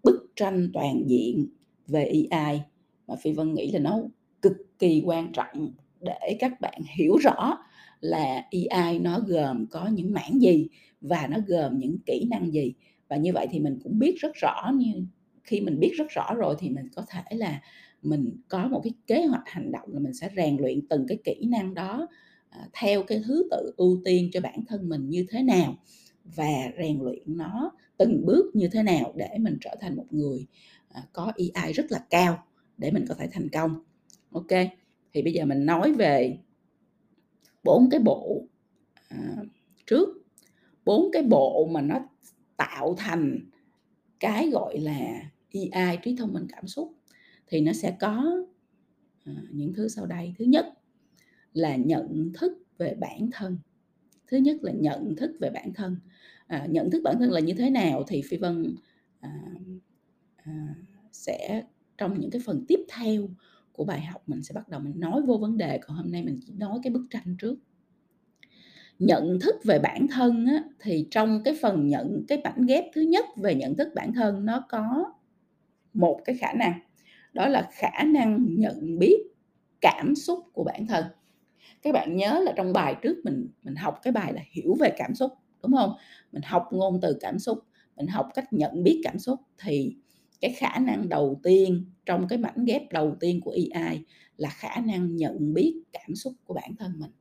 bức 0.04 0.32
tranh 0.36 0.70
toàn 0.74 1.04
diện 1.08 1.48
về 1.88 2.12
AI 2.30 2.62
mà 3.08 3.16
Phi 3.16 3.32
Vân 3.32 3.54
nghĩ 3.54 3.72
là 3.72 3.80
nó 3.80 4.02
cực 4.42 4.80
kỳ 4.80 5.02
quan 5.06 5.32
trọng 5.34 5.72
để 6.02 6.38
các 6.40 6.62
bạn 6.62 6.82
hiểu 6.98 7.18
rõ 7.18 7.58
là 8.02 8.48
AI 8.72 9.00
nó 9.00 9.20
gồm 9.20 9.66
có 9.72 9.88
những 9.88 10.14
mảng 10.14 10.42
gì 10.42 10.68
và 11.02 11.28
nó 11.28 11.38
gồm 11.48 11.78
những 11.78 11.98
kỹ 12.06 12.28
năng 12.30 12.54
gì. 12.54 12.74
Và 13.08 13.18
như 13.18 13.34
vậy 13.34 13.48
thì 13.52 13.60
mình 13.60 13.80
cũng 13.84 14.00
biết 14.00 14.16
rất 14.20 14.36
rõ 14.36 14.72
như 14.76 15.06
khi 15.44 15.62
mình 15.62 15.80
biết 15.80 15.92
rất 15.98 16.10
rõ 16.10 16.34
rồi 16.38 16.56
thì 16.60 16.70
mình 16.70 16.88
có 16.96 17.06
thể 17.10 17.38
là 17.38 17.62
mình 18.02 18.42
có 18.48 18.68
một 18.68 18.82
cái 18.84 18.94
kế 19.08 19.26
hoạch 19.26 19.44
hành 19.46 19.72
động 19.72 19.90
là 19.94 20.00
mình 20.00 20.14
sẽ 20.14 20.30
rèn 20.36 20.58
luyện 20.58 20.88
từng 20.88 21.06
cái 21.08 21.18
kỹ 21.24 21.46
năng 21.48 21.74
đó, 21.74 22.08
à, 22.50 22.68
theo 22.74 23.04
cái 23.04 23.22
thứ 23.28 23.48
tự 23.52 23.74
ưu 23.78 24.02
tiên 24.06 24.30
cho 24.34 24.42
bản 24.42 24.66
thân 24.68 24.90
mình 24.90 25.10
như 25.10 25.26
thế 25.30 25.44
nào 25.44 25.76
và 26.36 26.72
rèn 26.78 27.00
luyện 27.02 27.24
nó 27.26 27.72
từng 28.00 28.26
bước 28.26 28.56
như 28.56 28.68
thế 28.72 28.84
nào 28.84 29.14
để 29.16 29.38
mình 29.40 29.58
trở 29.62 29.76
thành 29.82 29.96
một 29.96 30.06
người, 30.10 30.48
à, 30.90 31.04
có 31.14 31.34
EI 31.38 31.74
rất 31.74 31.86
là 31.90 32.06
cao 32.10 32.44
để 32.78 32.92
mình 32.92 33.06
có 33.10 33.16
thể 33.16 33.28
thành 33.32 33.50
công. 33.50 33.84
OK, 34.32 34.48
thì 35.14 35.22
bây 35.22 35.34
giờ 35.34 35.46
mình 35.46 35.66
nói 35.66 35.94
về 35.94 36.38
bốn 37.64 37.90
cái 37.90 38.00
bộ, 38.00 38.44
à, 39.10 39.36
trước, 39.86 40.10
bốn 40.86 41.12
cái 41.12 41.24
bộ 41.24 41.70
mà 41.72 41.82
nó 41.82 42.00
tạo 42.58 42.96
thành 42.98 43.40
cái, 44.20 44.50
gọi 44.50 44.80
là, 44.80 45.22
EI, 45.52 45.98
trí 46.04 46.16
thông 46.16 46.34
minh 46.34 46.48
cảm 46.50 46.68
xúc 46.68 46.94
thì 47.48 47.62
nó 47.62 47.74
sẽ 47.74 47.98
có, 48.00 48.26
à, 49.26 49.34
những 49.52 49.74
thứ 49.74 49.88
sau 49.88 50.06
đây. 50.06 50.34
Thứ 50.38 50.46
nhất 50.46 50.66
là 51.54 51.76
nhận 51.76 52.32
thức 52.34 52.54
về 52.78 52.96
bản 53.00 53.30
thân. 53.34 53.58
Thứ 54.32 54.38
nhất 54.38 54.58
là 54.62 54.72
nhận 54.72 55.16
thức 55.16 55.32
về 55.40 55.50
bản 55.50 55.74
thân. 55.74 55.98
À, 56.48 56.66
nhận 56.70 56.92
thức 56.92 57.02
bản 57.04 57.16
thân 57.20 57.32
là 57.32 57.40
như 57.40 57.54
thế 57.54 57.70
nào 57.70 58.04
thì 58.08 58.22
Phi 58.30 58.38
Vân, 58.38 58.76
à, 59.20 59.32
à, 60.36 60.76
sẽ 61.12 61.64
trong 61.98 62.20
những 62.20 62.32
cái 62.32 62.42
phần 62.46 62.66
tiếp 62.68 62.80
theo 62.90 63.30
của 63.72 63.84
bài 63.86 64.02
học 64.02 64.24
mình 64.28 64.44
sẽ 64.44 64.54
bắt 64.54 64.70
đầu 64.70 64.80
mình 64.80 65.00
nói 65.00 65.22
vô 65.22 65.38
vấn 65.38 65.58
đề, 65.58 65.78
còn 65.78 65.98
hôm 65.98 66.12
nay 66.12 66.24
mình 66.24 66.40
chỉ 66.46 66.54
nói 66.54 66.80
cái 66.84 66.92
bức 66.92 67.08
tranh 67.10 67.36
trước. 67.40 67.56
Nhận 69.00 69.40
thức 69.40 69.56
về 69.64 69.80
bản 69.80 70.08
thân 70.12 70.46
á, 70.46 70.64
thì 70.80 71.08
trong 71.12 71.44
cái 71.44 71.58
phần 71.62 71.88
nhận 71.88 72.26
cái 72.28 72.38
bản 72.44 72.66
ghép 72.66 72.84
thứ 72.94 73.02
nhất 73.02 73.26
về 73.38 73.56
nhận 73.56 73.76
thức 73.76 73.88
bản 73.96 74.14
thân 74.14 74.46
nó 74.46 74.66
có 74.70 75.14
một 75.94 76.22
cái 76.26 76.38
khả 76.38 76.54
năng, 76.54 76.80
đó 77.34 77.48
là 77.48 77.70
khả 77.72 78.04
năng 78.04 78.46
nhận 78.50 79.00
biết 79.00 79.18
cảm 79.82 80.16
xúc 80.16 80.40
của 80.54 80.64
bản 80.64 80.88
thân. 80.88 81.06
Các 81.82 81.94
bạn 81.94 82.16
nhớ 82.16 82.42
là 82.46 82.54
trong 82.56 82.74
bài 82.74 82.96
trước 83.02 83.18
mình 83.24 83.48
mình 83.64 83.76
học 83.76 84.00
cái 84.04 84.12
bài 84.14 84.34
là 84.34 84.42
hiểu 84.52 84.76
về 84.80 84.94
cảm 84.98 85.16
xúc, 85.16 85.32
đúng 85.64 85.76
không? 85.76 85.94
Mình 86.32 86.42
học 86.42 86.68
ngôn 86.72 87.00
từ 87.02 87.18
cảm 87.22 87.40
xúc, 87.40 87.60
mình 87.98 88.08
học 88.08 88.30
cách 88.36 88.54
nhận 88.54 88.84
biết 88.84 89.02
cảm 89.04 89.20
xúc 89.20 89.40
thì 89.64 89.96
cái 90.42 90.54
khả 90.58 90.80
năng 90.80 91.10
đầu 91.10 91.40
tiên 91.44 91.86
trong 92.06 92.28
cái 92.28 92.40
mảnh 92.40 92.66
ghép 92.66 92.92
đầu 92.92 93.16
tiên 93.20 93.42
của 93.42 93.58
ai 93.74 94.04
là 94.38 94.50
khả 94.50 94.82
năng 94.86 95.16
nhận 95.16 95.54
biết 95.54 95.82
cảm 95.94 96.16
xúc 96.16 96.34
của 96.46 96.54
bản 96.54 96.76
thân 96.80 97.00
mình. 97.00 97.12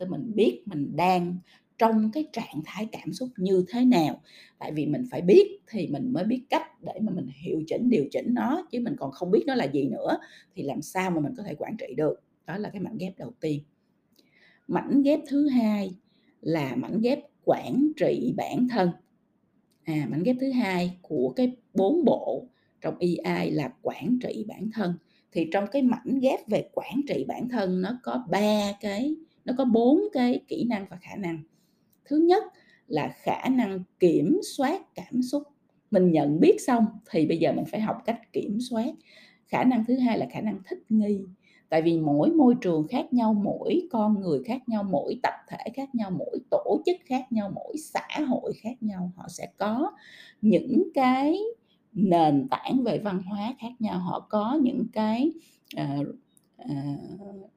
Thì 0.00 0.06
mình 0.06 0.32
biết 0.34 0.62
mình 0.66 0.96
đang 0.96 1.38
trong 1.78 2.10
cái 2.12 2.28
trạng 2.32 2.62
thái 2.64 2.88
cảm 2.92 3.12
xúc 3.12 3.28
như 3.36 3.64
thế 3.68 3.84
nào 3.84 4.20
tại 4.58 4.72
vì 4.72 4.86
mình 4.86 5.04
phải 5.10 5.22
biết 5.22 5.60
thì 5.70 5.88
mình 5.88 6.12
mới 6.12 6.24
biết 6.24 6.42
cách 6.50 6.82
để 6.82 6.92
mà 7.00 7.12
mình 7.12 7.26
hiệu 7.42 7.62
chỉnh 7.66 7.90
điều 7.90 8.04
chỉnh 8.10 8.34
nó 8.34 8.66
chứ 8.70 8.80
mình 8.80 8.96
còn 8.98 9.10
không 9.12 9.30
biết 9.30 9.44
nó 9.46 9.54
là 9.54 9.64
gì 9.64 9.88
nữa 9.88 10.18
thì 10.54 10.62
làm 10.62 10.82
sao 10.82 11.10
mà 11.10 11.20
mình 11.20 11.34
có 11.36 11.42
thể 11.42 11.54
quản 11.54 11.76
trị 11.76 11.94
được 11.96 12.14
đó 12.46 12.58
là 12.58 12.70
cái 12.70 12.80
mảnh 12.82 12.96
ghép 12.98 13.18
đầu 13.18 13.32
tiên 13.40 13.62
mảnh 14.68 15.02
ghép 15.02 15.20
thứ 15.28 15.48
hai 15.48 15.94
là 16.40 16.76
mảnh 16.76 17.00
ghép 17.00 17.18
quản 17.44 17.92
trị 17.96 18.34
bản 18.36 18.68
thân. 18.68 18.90
À 19.84 20.06
mảnh 20.10 20.22
ghép 20.22 20.36
thứ 20.40 20.50
hai 20.50 20.98
của 21.02 21.32
cái 21.36 21.56
bốn 21.74 22.04
bộ 22.04 22.46
trong 22.80 22.94
EI 22.98 23.50
là 23.50 23.72
quản 23.82 24.18
trị 24.22 24.44
bản 24.48 24.70
thân. 24.74 24.94
Thì 25.32 25.48
trong 25.52 25.64
cái 25.72 25.82
mảnh 25.82 26.18
ghép 26.22 26.48
về 26.48 26.68
quản 26.72 27.00
trị 27.08 27.24
bản 27.28 27.48
thân, 27.48 27.80
nó 27.80 27.98
có 28.02 28.24
ba 28.30 28.72
cái, 28.80 29.14
nó 29.44 29.54
có 29.58 29.64
bốn 29.64 30.00
cái 30.12 30.40
kỹ 30.48 30.64
năng 30.68 30.86
và 30.90 30.98
khả 31.00 31.16
năng. 31.16 31.42
Thứ 32.04 32.16
nhất 32.16 32.44
là 32.86 33.16
khả 33.22 33.48
năng 33.48 33.82
kiểm 34.00 34.40
soát 34.56 34.94
cảm 34.94 35.22
xúc. 35.22 35.42
Mình 35.90 36.12
nhận 36.12 36.40
biết 36.40 36.56
xong 36.60 36.84
thì 37.10 37.26
bây 37.26 37.38
giờ 37.38 37.52
mình 37.52 37.64
phải 37.64 37.80
học 37.80 37.96
cách 38.04 38.32
kiểm 38.32 38.58
soát. 38.70 38.94
Khả 39.46 39.64
năng 39.64 39.84
thứ 39.84 39.96
hai 39.96 40.18
là 40.18 40.26
khả 40.32 40.40
năng 40.40 40.58
thích 40.64 40.78
nghi 40.88 41.20
tại 41.72 41.82
vì 41.82 42.00
mỗi 42.00 42.30
môi 42.30 42.54
trường 42.60 42.86
khác 42.88 43.12
nhau 43.12 43.34
mỗi 43.34 43.88
con 43.90 44.20
người 44.20 44.42
khác 44.44 44.68
nhau 44.68 44.82
mỗi 44.82 45.20
tập 45.22 45.34
thể 45.48 45.64
khác 45.74 45.94
nhau 45.94 46.10
mỗi 46.10 46.38
tổ 46.50 46.82
chức 46.86 46.96
khác 47.04 47.32
nhau 47.32 47.52
mỗi 47.54 47.76
xã 47.76 48.20
hội 48.28 48.52
khác 48.62 48.74
nhau 48.80 49.12
họ 49.16 49.24
sẽ 49.28 49.48
có 49.58 49.92
những 50.40 50.88
cái 50.94 51.38
nền 51.92 52.48
tảng 52.48 52.82
về 52.84 52.98
văn 52.98 53.22
hóa 53.22 53.54
khác 53.58 53.72
nhau. 53.78 53.98
Họ 53.98 54.26
có 54.30 54.58
những 54.62 54.86
cái 54.92 55.32
uh, 55.80 56.06
uh, 56.62 57.50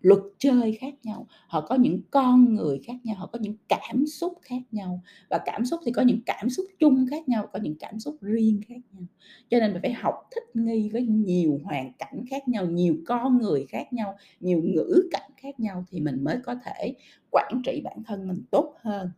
luật 0.00 0.20
chơi 0.38 0.78
khác 0.80 0.94
nhau, 1.02 1.26
họ 1.46 1.60
có 1.60 1.74
những 1.74 2.00
con 2.10 2.54
người 2.54 2.80
khác 2.84 2.96
nhau, 3.04 3.16
họ 3.16 3.26
có 3.26 3.38
những 3.38 3.56
cảm 3.68 4.06
xúc 4.06 4.32
khác 4.42 4.62
nhau. 4.72 5.02
Và 5.30 5.40
cảm 5.46 5.64
xúc 5.64 5.80
thì 5.84 5.92
có 5.92 6.02
những 6.02 6.20
cảm 6.26 6.50
xúc 6.50 6.66
chung 6.78 7.06
khác 7.10 7.28
nhau, 7.28 7.48
có 7.52 7.58
những 7.62 7.74
cảm 7.78 7.98
xúc 8.00 8.16
riêng 8.20 8.60
khác 8.68 8.80
nhau. 8.92 9.02
Cho 9.50 9.58
nên 9.58 9.72
mình 9.72 9.82
phải 9.82 9.92
học 9.92 10.14
thích 10.34 10.56
nghi 10.56 10.88
với 10.88 11.02
nhiều 11.02 11.60
hoàn 11.64 11.92
cảnh 11.92 12.24
khác 12.30 12.48
nhau, 12.48 12.66
nhiều 12.66 12.96
con 13.06 13.38
người 13.38 13.66
khác 13.68 13.92
nhau, 13.92 14.16
nhiều 14.40 14.62
ngữ 14.64 15.08
cảnh 15.10 15.30
khác 15.36 15.60
nhau 15.60 15.84
thì 15.90 16.00
mình 16.00 16.24
mới 16.24 16.36
có 16.44 16.54
thể 16.64 16.94
quản 17.30 17.62
trị 17.64 17.80
bản 17.84 18.02
thân 18.06 18.28
mình 18.28 18.42
tốt 18.50 18.74
hơn. 18.80 19.10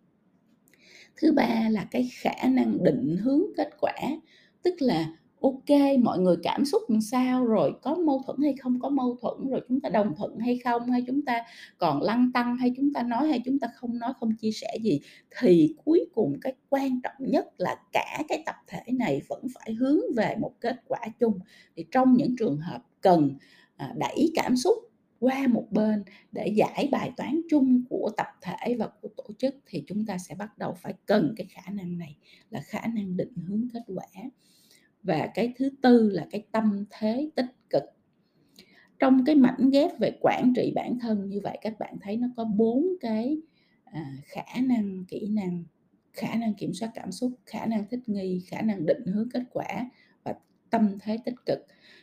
Thứ 1.16 1.32
ba 1.32 1.68
là 1.70 1.86
cái 1.90 2.08
khả 2.12 2.48
năng 2.48 2.84
định 2.84 3.16
hướng 3.16 3.42
kết 3.56 3.70
quả, 3.80 3.94
tức 4.62 4.74
là 4.78 5.16
ok, 5.40 6.00
mọi 6.02 6.18
người 6.18 6.36
cảm 6.42 6.64
xúc 6.64 6.82
làm 6.88 7.00
sao? 7.00 7.44
Rồi 7.44 7.72
có 7.82 7.94
mâu 7.94 8.22
thuẫn 8.26 8.36
hay 8.42 8.54
không? 8.60 8.80
Có 8.80 8.88
mâu 8.88 9.16
thuẫn 9.20 9.50
rồi 9.50 9.60
chúng 9.68 9.80
ta 9.80 9.88
đồng 9.88 10.14
thuận 10.16 10.38
hay 10.38 10.58
không? 10.64 10.90
Hay 10.90 11.04
chúng 11.06 11.24
ta 11.24 11.44
còn 11.78 12.02
lăng 12.02 12.32
tăng 12.32 12.56
hay 12.56 12.72
chúng 12.76 12.92
ta 12.92 13.02
nói 13.02 13.28
hay 13.28 13.40
chúng 13.44 13.58
ta 13.58 13.68
không 13.74 13.98
nói, 13.98 14.12
không 14.20 14.36
chia 14.36 14.50
sẻ 14.52 14.76
gì? 14.82 15.00
Thì 15.40 15.74
cuối 15.84 16.06
cùng 16.14 16.36
cái 16.40 16.54
quan 16.68 17.00
trọng 17.02 17.30
nhất 17.30 17.46
là 17.58 17.76
cả 17.92 18.22
cái 18.28 18.42
tập 18.46 18.56
thể 18.66 18.82
này 18.92 19.22
vẫn 19.28 19.46
phải 19.54 19.74
hướng 19.74 20.00
về 20.16 20.36
một 20.40 20.52
kết 20.60 20.76
quả 20.86 21.00
chung. 21.20 21.38
Thì 21.76 21.86
trong 21.90 22.14
những 22.16 22.36
trường 22.38 22.58
hợp 22.58 22.82
cần 23.00 23.34
à, 23.76 23.94
đẩy 23.96 24.32
cảm 24.34 24.56
xúc 24.56 24.74
qua 25.20 25.46
một 25.46 25.66
bên 25.70 26.04
để 26.32 26.52
giải 26.56 26.88
bài 26.92 27.12
toán 27.16 27.40
chung 27.50 27.84
của 27.88 28.10
tập 28.16 28.26
thể 28.42 28.74
và 28.78 28.88
của 29.00 29.08
tổ 29.16 29.24
chức, 29.38 29.54
thì 29.66 29.84
chúng 29.86 30.06
ta 30.06 30.18
sẽ 30.18 30.34
bắt 30.34 30.58
đầu 30.58 30.74
phải 30.74 30.94
cần 31.06 31.34
cái 31.36 31.46
khả 31.50 31.70
năng 31.72 31.98
này, 31.98 32.16
là 32.50 32.60
khả 32.60 32.80
năng 32.94 33.16
định 33.16 33.32
hướng 33.46 33.68
kết 33.72 33.82
quả 33.94 34.06
và 35.02 35.30
cái 35.34 35.52
thứ 35.56 35.70
tư 35.82 36.10
là 36.10 36.26
cái 36.30 36.46
tâm 36.52 36.84
thế 36.90 37.30
tích 37.34 37.70
cực. 37.70 37.82
Trong 38.98 39.24
cái 39.24 39.34
mảnh 39.34 39.70
ghép 39.72 39.98
về 39.98 40.18
quản 40.20 40.52
trị 40.56 40.72
bản 40.74 40.98
thân 41.00 41.28
như 41.28 41.40
vậy 41.40 41.58
các 41.60 41.78
bạn 41.78 41.96
thấy 42.00 42.16
nó 42.16 42.28
có 42.36 42.44
bốn 42.44 42.86
cái 43.00 43.38
à, 43.84 44.12
khả 44.24 44.60
năng 44.60 45.04
kỹ 45.08 45.28
năng. 45.28 45.64
Khả 46.12 46.34
năng 46.34 46.54
kiểm 46.54 46.74
soát 46.74 46.90
cảm 46.94 47.12
xúc 47.12 47.32
khả 47.46 47.66
năng 47.66 47.84
thích 47.90 48.00
nghi 48.06 48.42
khả 48.46 48.60
năng 48.62 48.86
định 48.86 49.06
hướng 49.06 49.28
kết 49.30 49.42
quả 49.52 49.90
và 50.24 50.34
tâm 50.70 50.98
thế 51.00 51.18
tích 51.24 51.34
cực. 51.46 51.58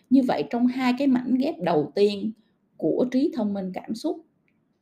Như 0.10 0.22
vậy 0.28 0.44
trong 0.50 0.68
hai 0.68 0.94
cái 0.98 1.08
mảnh 1.08 1.36
ghép 1.36 1.56
đầu 1.60 1.92
tiên 1.96 2.32
của 2.78 3.06
trí 3.12 3.32
thông 3.36 3.54
minh 3.54 3.72
cảm 3.74 3.96
xúc 3.96 4.26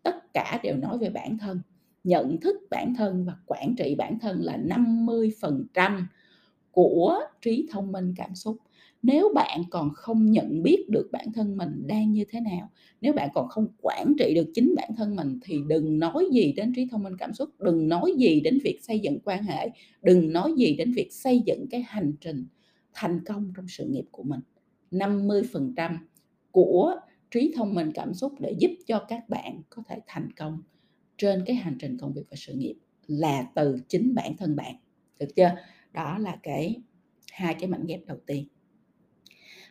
tất 0.04 0.34
cả 0.34 0.60
đều 0.64 0.78
nói 0.78 0.98
về 0.98 1.10
bản 1.10 1.38
thân. 1.38 1.62
Nhận 2.04 2.40
thức 2.42 2.58
bản 2.70 2.94
thân 2.96 3.26
và 3.26 3.34
quản 3.46 3.76
trị 3.78 3.96
bản 3.98 4.20
thân 4.20 4.42
là 4.42 4.58
50% 4.58 6.02
của 6.76 7.20
trí 7.42 7.68
thông 7.72 7.92
minh 7.92 8.14
cảm 8.18 8.36
xúc. 8.36 8.58
Nếu 9.04 9.32
bạn 9.36 9.62
còn 9.70 9.90
không 9.94 10.32
nhận 10.32 10.64
biết 10.64 10.86
được 10.90 11.10
bản 11.12 11.34
thân 11.34 11.58
mình 11.58 11.84
đang 11.88 12.12
như 12.12 12.26
thế 12.30 12.40
nào, 12.40 12.70
nếu 13.02 13.14
bạn 13.14 13.30
còn 13.34 13.48
không 13.50 13.68
quản 13.82 14.14
trị 14.20 14.34
được 14.36 14.52
chính 14.54 14.74
bản 14.76 14.90
thân 14.98 15.16
mình, 15.16 15.40
thì 15.44 15.60
đừng 15.68 16.00
nói 16.00 16.28
gì 16.32 16.54
đến 16.54 16.74
trí 16.76 16.88
thông 16.92 17.04
minh 17.04 17.18
cảm 17.18 17.34
xúc, 17.34 17.50
đừng 17.60 17.88
nói 17.88 18.14
gì 18.18 18.42
đến 18.42 18.60
việc 18.64 18.80
xây 18.82 19.00
dựng 19.00 19.20
quan 19.24 19.44
hệ, 19.44 19.70
đừng 20.02 20.34
nói 20.34 20.54
gì 20.58 20.76
đến 20.76 20.94
việc 20.94 21.14
xây 21.14 21.42
dựng 21.46 21.66
cái 21.72 21.82
hành 21.88 22.14
trình 22.22 22.46
thành 22.94 23.20
công 23.26 23.54
trong 23.56 23.68
sự 23.68 23.86
nghiệp 23.86 24.06
của 24.12 24.24
mình. 24.24 24.40
50% 24.92 25.98
của 26.52 26.96
trí 27.32 27.54
thông 27.56 27.74
minh 27.74 27.92
cảm 27.94 28.14
xúc 28.14 28.34
để 28.40 28.56
giúp 28.60 28.72
cho 28.88 29.06
các 29.08 29.30
bạn 29.30 29.62
có 29.70 29.84
thể 29.88 30.00
thành 30.08 30.30
công 30.38 30.62
trên 31.18 31.44
cái 31.46 31.56
hành 31.56 31.78
trình 31.80 31.98
công 31.98 32.14
việc 32.14 32.24
và 32.30 32.36
sự 32.40 32.54
nghiệp 32.54 32.76
là 33.08 33.48
từ 33.56 33.78
chính 33.88 34.16
bản 34.16 34.38
thân 34.38 34.56
bạn, 34.56 34.76
được 35.20 35.36
chưa? 35.36 35.52
Đó 35.96 36.18
là 36.18 36.38
cái 36.44 36.82
hai 37.32 37.54
cái 37.54 37.70
mảnh 37.70 37.86
ghép 37.86 38.06
đầu 38.06 38.18
tiên. 38.26 38.48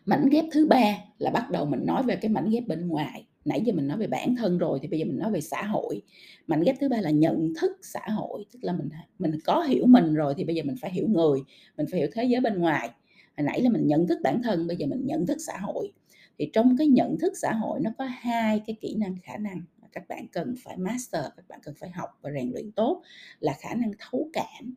Mảnh 0.07 0.28
ghép 0.31 0.45
thứ 0.52 0.66
ba 0.66 0.99
là 1.19 1.31
bắt 1.31 1.50
đầu 1.50 1.66
mình 1.66 1.87
nói 1.87 2.02
về 2.02 2.16
cái 2.16 2.28
mảnh 2.28 2.50
ghép 2.50 2.66
bên 2.66 2.88
ngoài. 2.88 3.26
Nãy 3.45 3.61
giờ 3.64 3.73
mình 3.73 3.88
nói 3.88 3.99
về 3.99 4.07
bản 4.07 4.37
thân 4.37 4.59
rồi 4.59 4.78
thì 4.83 4.88
bây 4.88 4.99
giờ 4.99 5.04
mình 5.04 5.19
nói 5.19 5.31
về 5.31 5.40
xã 5.40 5.62
hội. 5.62 6.02
Mảnh 6.47 6.62
ghép 6.62 6.76
thứ 6.81 6.88
ba 6.88 7.00
là 7.00 7.11
nhận 7.11 7.52
thức 7.61 7.73
xã 7.83 8.00
hội, 8.09 8.45
tức 8.52 8.64
là 8.64 8.73
mình 8.73 8.88
mình 9.19 9.38
có 9.45 9.62
hiểu 9.62 9.87
mình 9.87 10.14
rồi 10.14 10.35
thì 10.37 10.45
bây 10.45 10.57
giờ 10.57 10.62
mình 10.62 10.76
phải 10.81 10.90
hiểu 10.90 11.09
người, 11.09 11.40
mình 11.76 11.87
phải 11.90 12.00
hiểu 12.00 12.09
thế 12.12 12.25
giới 12.25 12.40
bên 12.40 12.59
ngoài. 12.59 12.90
Hồi 13.37 13.45
nãy 13.45 13.62
là 13.62 13.71
mình 13.71 13.87
nhận 13.87 14.07
thức 14.07 14.19
bản 14.23 14.43
thân, 14.43 14.66
bây 14.66 14.76
giờ 14.76 14.87
mình 14.87 15.07
nhận 15.07 15.26
thức 15.26 15.38
xã 15.47 15.59
hội. 15.59 15.93
Thì 16.38 16.50
trong 16.52 16.76
cái 16.76 16.87
nhận 16.87 17.19
thức 17.19 17.33
xã 17.37 17.52
hội 17.52 17.81
nó 17.81 17.90
có 17.99 18.04
hai 18.04 18.61
cái 18.66 18.76
kỹ 18.81 18.95
năng 18.99 19.16
khả 19.23 19.37
năng 19.37 19.62
mà 19.83 19.88
các 19.93 20.09
bạn 20.09 20.26
cần 20.33 20.54
phải 20.64 20.76
master, 20.76 21.25
các 21.37 21.49
bạn 21.49 21.61
cần 21.62 21.75
phải 21.75 21.90
học 21.90 22.09
và 22.23 22.31
rèn 22.35 22.50
luyện 22.52 22.73
tốt 22.73 23.02
là 23.40 23.52
khả 23.59 23.75
năng 23.75 23.93
thấu 23.99 24.28
cảm 24.33 24.75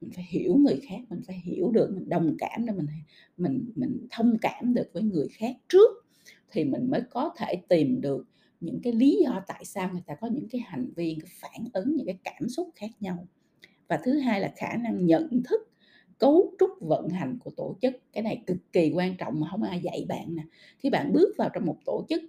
mình 0.00 0.10
phải 0.14 0.24
hiểu 0.28 0.56
người 0.56 0.80
khác, 0.88 0.98
mình 1.10 1.20
phải 1.26 1.40
hiểu 1.44 1.70
được, 1.70 1.90
mình 1.94 2.08
đồng 2.08 2.36
cảm 2.38 2.66
để 2.66 2.72
mình 2.72 2.86
mình 3.36 3.72
mình 3.76 4.06
thông 4.10 4.38
cảm 4.40 4.74
được 4.74 4.90
với 4.92 5.02
người 5.02 5.28
khác 5.28 5.56
trước 5.68 5.90
thì 6.52 6.64
mình 6.64 6.90
mới 6.90 7.00
có 7.10 7.34
thể 7.36 7.62
tìm 7.68 8.00
được 8.00 8.26
những 8.60 8.80
cái 8.82 8.92
lý 8.92 9.18
do 9.24 9.42
tại 9.46 9.64
sao 9.64 9.90
người 9.92 10.02
ta 10.06 10.14
có 10.14 10.26
những 10.26 10.48
cái 10.48 10.60
hành 10.60 10.90
vi, 10.96 11.16
cái 11.20 11.30
phản 11.40 11.66
ứng, 11.72 11.96
những 11.96 12.06
cái 12.06 12.18
cảm 12.24 12.48
xúc 12.48 12.68
khác 12.74 12.90
nhau. 13.00 13.26
Và 13.88 14.00
thứ 14.04 14.18
hai 14.18 14.40
là 14.40 14.52
khả 14.56 14.76
năng 14.76 15.06
nhận 15.06 15.42
thức, 15.42 15.60
cấu 16.18 16.54
trúc, 16.58 16.70
vận 16.80 17.08
hành 17.08 17.38
của 17.44 17.50
tổ 17.56 17.76
chức. 17.82 17.94
Cái 18.12 18.22
này 18.22 18.42
cực 18.46 18.56
kỳ 18.72 18.92
quan 18.94 19.16
trọng 19.16 19.40
mà 19.40 19.48
không 19.50 19.62
ai 19.62 19.80
dạy 19.80 20.06
bạn 20.08 20.34
nè. 20.36 20.42
Khi 20.78 20.90
bạn 20.90 21.12
bước 21.12 21.34
vào 21.38 21.50
trong 21.54 21.66
một 21.66 21.76
tổ 21.86 22.06
chức 22.08 22.22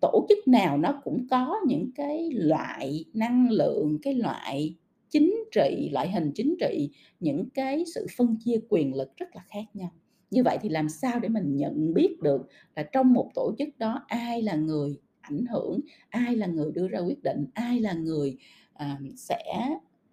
tổ 0.00 0.26
chức 0.28 0.48
nào 0.48 0.78
nó 0.78 1.00
cũng 1.04 1.26
có 1.30 1.60
những 1.66 1.90
cái 1.94 2.30
loại 2.32 3.04
năng 3.14 3.50
lượng, 3.50 3.98
cái 4.02 4.14
loại 4.14 4.74
chính 5.10 5.34
trị 5.52 5.88
loại 5.92 6.10
hình 6.10 6.32
chính 6.34 6.56
trị 6.60 6.90
những 7.20 7.50
cái 7.50 7.84
sự 7.94 8.06
phân 8.16 8.36
chia 8.44 8.60
quyền 8.68 8.94
lực 8.94 9.16
rất 9.16 9.36
là 9.36 9.42
khác 9.48 9.64
nhau. 9.74 9.92
Như 10.30 10.42
vậy 10.42 10.58
thì 10.62 10.68
làm 10.68 10.88
sao 10.88 11.20
để 11.20 11.28
mình 11.28 11.56
nhận 11.56 11.94
biết 11.94 12.16
được 12.22 12.48
là 12.76 12.82
trong 12.82 13.12
một 13.12 13.30
tổ 13.34 13.54
chức 13.58 13.68
đó 13.78 14.04
ai 14.08 14.42
là 14.42 14.54
người 14.54 14.96
ảnh 15.20 15.46
hưởng 15.46 15.80
ai 16.08 16.36
là 16.36 16.46
người 16.46 16.72
đưa 16.72 16.88
ra 16.88 16.98
quyết 16.98 17.22
định 17.22 17.46
ai 17.54 17.80
là 17.80 17.92
người 17.92 18.36
à, 18.72 18.98
sẽ 19.16 19.42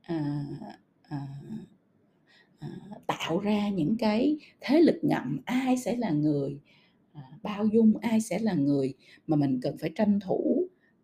à, 0.01 0.45
à, 1.01 1.27
à, 2.59 2.67
tạo 3.07 3.39
ra 3.39 3.69
những 3.69 3.97
cái 3.97 4.37
thế 4.61 4.81
lực 4.81 4.99
ngầm 5.01 5.39
ai 5.45 5.77
sẽ 5.77 5.95
là 5.95 6.11
người 6.11 6.59
à, 7.13 7.21
bao 7.43 7.65
dung 7.65 7.97
ai 7.97 8.21
sẽ 8.21 8.39
là 8.39 8.53
người 8.53 8.93
mà 9.27 9.35
mình 9.35 9.59
cần 9.61 9.77
phải 9.77 9.91
tranh 9.95 10.19
thủ 10.19 10.62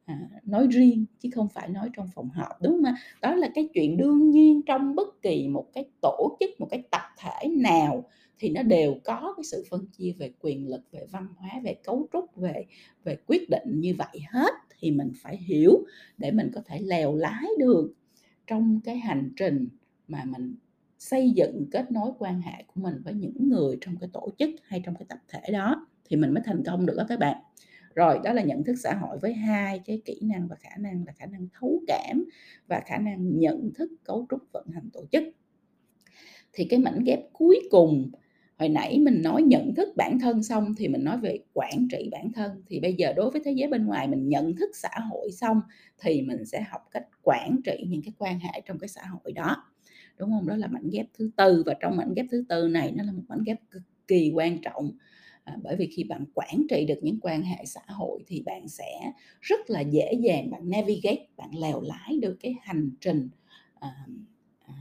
à, 0.09 0.29
nói 0.45 0.67
riêng 0.71 1.05
chứ 1.19 1.29
không 1.33 1.47
phải 1.53 1.69
nói 1.69 1.89
trong 1.93 2.09
phòng 2.15 2.29
họp 2.29 2.61
đúng 2.61 2.83
không 2.83 2.93
đó 3.21 3.35
là 3.35 3.49
cái 3.55 3.69
chuyện 3.73 3.97
đương 3.97 4.31
nhiên 4.31 4.61
trong 4.65 4.95
bất 4.95 5.21
kỳ 5.21 5.47
một 5.47 5.65
cái 5.73 5.85
tổ 6.01 6.37
chức 6.39 6.49
một 6.59 6.67
cái 6.71 6.83
tập 6.91 7.01
thể 7.17 7.49
nào 7.49 8.03
thì 8.39 8.49
nó 8.49 8.63
đều 8.63 8.95
có 9.03 9.33
cái 9.37 9.43
sự 9.43 9.63
phân 9.69 9.85
chia 9.97 10.11
về 10.17 10.31
quyền 10.39 10.69
lực 10.69 10.81
về 10.91 11.05
văn 11.11 11.27
hóa 11.37 11.49
về 11.63 11.73
cấu 11.83 12.07
trúc 12.13 12.35
về 12.35 12.65
về 13.03 13.17
quyết 13.27 13.49
định 13.49 13.79
như 13.79 13.95
vậy 13.97 14.19
hết. 14.33 14.53
Thì 14.79 14.91
mình 14.91 15.11
phải 15.21 15.37
hiểu 15.37 15.85
để 16.17 16.31
mình 16.31 16.51
có 16.53 16.61
thể 16.65 16.79
lèo 16.79 17.15
lái 17.15 17.45
được 17.59 17.93
trong 18.47 18.79
cái 18.83 18.97
hành 18.97 19.31
trình 19.37 19.67
mà 20.07 20.23
mình 20.25 20.55
xây 20.99 21.31
dựng 21.31 21.65
kết 21.71 21.91
nối 21.91 22.11
quan 22.19 22.41
hệ 22.41 22.63
của 22.67 22.81
mình 22.81 23.01
với 23.03 23.13
những 23.13 23.49
người 23.49 23.77
trong 23.81 23.97
cái 23.97 24.09
tổ 24.13 24.29
chức 24.37 24.49
hay 24.63 24.81
trong 24.85 24.95
cái 24.95 25.05
tập 25.09 25.19
thể 25.27 25.51
đó 25.51 25.87
thì 26.09 26.15
mình 26.15 26.33
mới 26.33 26.43
thành 26.45 26.63
công 26.65 26.85
được 26.85 26.93
đó 26.97 27.03
các 27.09 27.19
bạn 27.19 27.37
rồi, 27.99 28.19
đó 28.23 28.33
là 28.33 28.41
nhận 28.41 28.63
thức 28.63 28.75
xã 28.83 28.93
hội 28.93 29.17
với 29.21 29.33
hai 29.33 29.81
cái 29.85 30.01
kỹ 30.05 30.19
năng 30.21 30.47
và 30.47 30.55
khả 30.59 30.77
năng 30.79 31.03
là 31.07 31.13
khả 31.13 31.25
năng 31.25 31.47
thấu 31.59 31.81
cảm 31.87 32.25
và 32.67 32.81
khả 32.85 32.97
năng 32.97 33.39
nhận 33.39 33.71
thức 33.75 33.91
cấu 34.03 34.25
trúc 34.31 34.39
vận 34.51 34.67
hành 34.73 34.89
tổ 34.93 35.05
chức. 35.11 35.23
Thì 36.53 36.65
cái 36.65 36.79
mảnh 36.79 37.03
ghép 37.05 37.19
cuối 37.33 37.59
cùng, 37.71 38.11
hồi 38.57 38.69
nãy 38.69 38.99
mình 38.99 39.21
nói 39.21 39.41
nhận 39.41 39.75
thức 39.75 39.89
bản 39.97 40.19
thân 40.19 40.43
xong 40.43 40.75
thì 40.77 40.87
mình 40.87 41.03
nói 41.03 41.17
về 41.17 41.39
quản 41.53 41.87
trị 41.91 42.09
bản 42.11 42.31
thân. 42.31 42.63
Thì 42.67 42.79
bây 42.79 42.93
giờ 42.93 43.13
đối 43.13 43.31
với 43.31 43.41
thế 43.45 43.51
giới 43.51 43.69
bên 43.69 43.85
ngoài 43.85 44.07
mình 44.07 44.29
nhận 44.29 44.55
thức 44.55 44.69
xã 44.73 44.89
hội 45.09 45.31
xong 45.31 45.61
thì 46.01 46.21
mình 46.21 46.45
sẽ 46.45 46.61
học 46.61 46.81
cách 46.91 47.05
quản 47.21 47.61
trị 47.65 47.85
những 47.87 48.01
cái 48.01 48.13
quan 48.17 48.39
hệ 48.39 48.61
trong 48.65 48.79
cái 48.79 48.87
xã 48.87 49.01
hội 49.05 49.33
đó. 49.33 49.63
Đúng 50.17 50.31
không? 50.31 50.47
Đó 50.47 50.55
là 50.55 50.67
mảnh 50.67 50.89
ghép 50.91 51.05
thứ 51.17 51.31
tư 51.35 51.63
và 51.65 51.73
trong 51.79 51.97
mảnh 51.97 52.13
ghép 52.15 52.25
thứ 52.31 52.45
tư 52.49 52.67
này 52.67 52.91
nó 52.91 53.03
là 53.03 53.11
một 53.11 53.23
mảnh 53.27 53.43
ghép 53.45 53.57
cực 53.71 53.83
kỳ 54.07 54.31
quan 54.35 54.61
trọng 54.61 54.91
à, 55.43 55.57
bởi 55.63 55.75
vì 55.75 55.87
khi 55.87 56.03
bạn 56.03 56.25
quản 56.33 56.63
trị 56.69 56.85
được 56.85 56.99
những 57.01 57.19
quan 57.21 57.43
hệ 57.43 57.65
xã 57.65 57.81
hội 57.87 58.23
thì 58.27 58.41
bạn 58.45 58.67
sẽ 58.67 59.11
rất 59.41 59.69
là 59.69 59.81
dễ 59.81 60.13
dàng 60.13 60.51
bạn 60.51 60.69
navigate 60.69 61.25
bạn 61.37 61.49
lèo 61.57 61.81
lái 61.81 62.17
được 62.21 62.37
cái 62.39 62.55
hành 62.61 62.89
trình 63.01 63.29
à, 63.79 63.95
à, 64.65 64.73